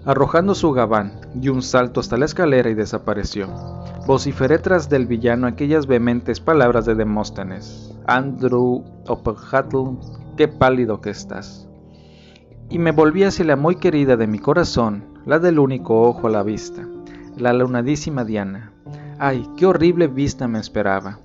arrojando 0.06 0.54
su 0.54 0.70
gabán, 0.70 1.20
dio 1.34 1.52
un 1.52 1.62
salto 1.62 1.98
hasta 1.98 2.16
la 2.16 2.26
escalera 2.26 2.70
y 2.70 2.74
desapareció. 2.74 3.83
Vociferé 4.06 4.58
tras 4.58 4.90
del 4.90 5.06
villano 5.06 5.46
aquellas 5.46 5.86
vehementes 5.86 6.38
palabras 6.38 6.84
de 6.84 6.94
Demóstenes. 6.94 7.90
Andrew 8.06 8.84
Oppenhatl, 9.06 9.96
qué 10.36 10.46
pálido 10.46 11.00
que 11.00 11.08
estás. 11.08 11.66
Y 12.68 12.78
me 12.78 12.92
volví 12.92 13.24
hacia 13.24 13.46
la 13.46 13.56
muy 13.56 13.76
querida 13.76 14.18
de 14.18 14.26
mi 14.26 14.38
corazón, 14.38 15.04
la 15.24 15.38
del 15.38 15.58
único 15.58 16.02
ojo 16.02 16.26
a 16.26 16.30
la 16.30 16.42
vista, 16.42 16.86
la 17.38 17.54
lunadísima 17.54 18.26
Diana. 18.26 18.72
Ay, 19.18 19.48
qué 19.56 19.64
horrible 19.64 20.06
vista 20.06 20.48
me 20.48 20.58
esperaba. 20.58 21.20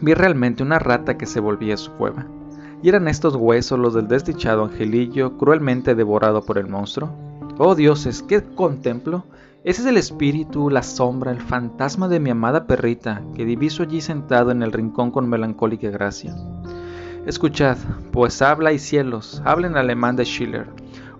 Vi 0.00 0.14
realmente 0.14 0.62
una 0.62 0.78
rata 0.78 1.18
que 1.18 1.26
se 1.26 1.40
volvía 1.40 1.74
a 1.74 1.78
su 1.78 1.90
cueva. 1.94 2.28
¿Y 2.84 2.88
eran 2.88 3.08
estos 3.08 3.34
huesos 3.34 3.80
los 3.80 3.94
del 3.94 4.06
desdichado 4.06 4.62
angelillo 4.62 5.38
cruelmente 5.38 5.96
devorado 5.96 6.44
por 6.44 6.58
el 6.58 6.68
monstruo? 6.68 7.10
Oh 7.58 7.74
dioses, 7.74 8.22
¿qué 8.22 8.44
contemplo? 8.44 9.24
Ese 9.64 9.82
es 9.82 9.86
el 9.86 9.96
espíritu, 9.96 10.70
la 10.70 10.82
sombra, 10.82 11.30
el 11.30 11.40
fantasma 11.40 12.08
de 12.08 12.18
mi 12.18 12.30
amada 12.30 12.66
perrita, 12.66 13.22
que 13.36 13.44
diviso 13.44 13.84
allí 13.84 14.00
sentado 14.00 14.50
en 14.50 14.60
el 14.60 14.72
rincón 14.72 15.12
con 15.12 15.28
melancólica 15.28 15.88
gracia. 15.88 16.34
Escuchad, 17.26 17.76
pues 18.10 18.42
habla 18.42 18.72
y 18.72 18.80
cielos, 18.80 19.40
habla 19.44 19.68
en 19.68 19.76
alemán 19.76 20.16
de 20.16 20.24
Schiller. 20.24 20.66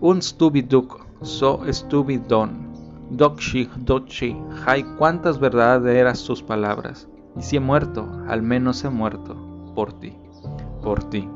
Un 0.00 0.20
stubiduk, 0.20 1.06
so 1.22 1.62
stubidon, 1.68 2.72
dokshi, 3.10 3.70
dochi, 3.76 4.36
hay 4.66 4.82
cuántas 4.98 5.38
verdaderas 5.38 6.18
sus 6.18 6.42
palabras. 6.42 7.06
Y 7.38 7.42
si 7.42 7.58
he 7.58 7.60
muerto, 7.60 8.08
al 8.26 8.42
menos 8.42 8.82
he 8.82 8.90
muerto, 8.90 9.36
por 9.76 9.92
ti, 10.00 10.14
por 10.82 11.04
ti. 11.04 11.28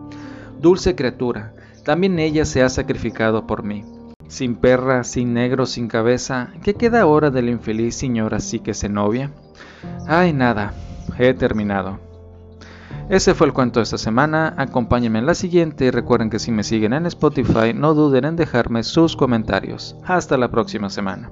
Dulce 0.60 0.96
criatura, 0.96 1.54
también 1.84 2.18
ella 2.18 2.44
se 2.44 2.64
ha 2.64 2.68
sacrificado 2.68 3.46
por 3.46 3.62
mí. 3.62 3.84
Sin 4.28 4.56
perra, 4.56 5.04
sin 5.04 5.34
negro, 5.34 5.66
sin 5.66 5.88
cabeza, 5.88 6.52
¿qué 6.62 6.74
queda 6.74 7.02
ahora 7.02 7.30
de 7.30 7.42
la 7.42 7.50
infeliz 7.50 7.94
señora 7.94 8.40
sí 8.40 8.58
que 8.58 8.74
se 8.74 8.88
novia? 8.88 9.30
Ay, 10.06 10.32
nada, 10.32 10.74
he 11.18 11.32
terminado. 11.34 12.00
Ese 13.08 13.34
fue 13.34 13.46
el 13.46 13.52
cuento 13.52 13.78
de 13.78 13.84
esta 13.84 13.98
semana, 13.98 14.54
acompáñenme 14.56 15.20
en 15.20 15.26
la 15.26 15.34
siguiente 15.34 15.84
y 15.84 15.90
recuerden 15.90 16.28
que 16.28 16.40
si 16.40 16.50
me 16.50 16.64
siguen 16.64 16.92
en 16.92 17.06
Spotify 17.06 17.72
no 17.72 17.94
duden 17.94 18.24
en 18.24 18.36
dejarme 18.36 18.82
sus 18.82 19.14
comentarios. 19.14 19.96
Hasta 20.04 20.36
la 20.36 20.50
próxima 20.50 20.90
semana. 20.90 21.30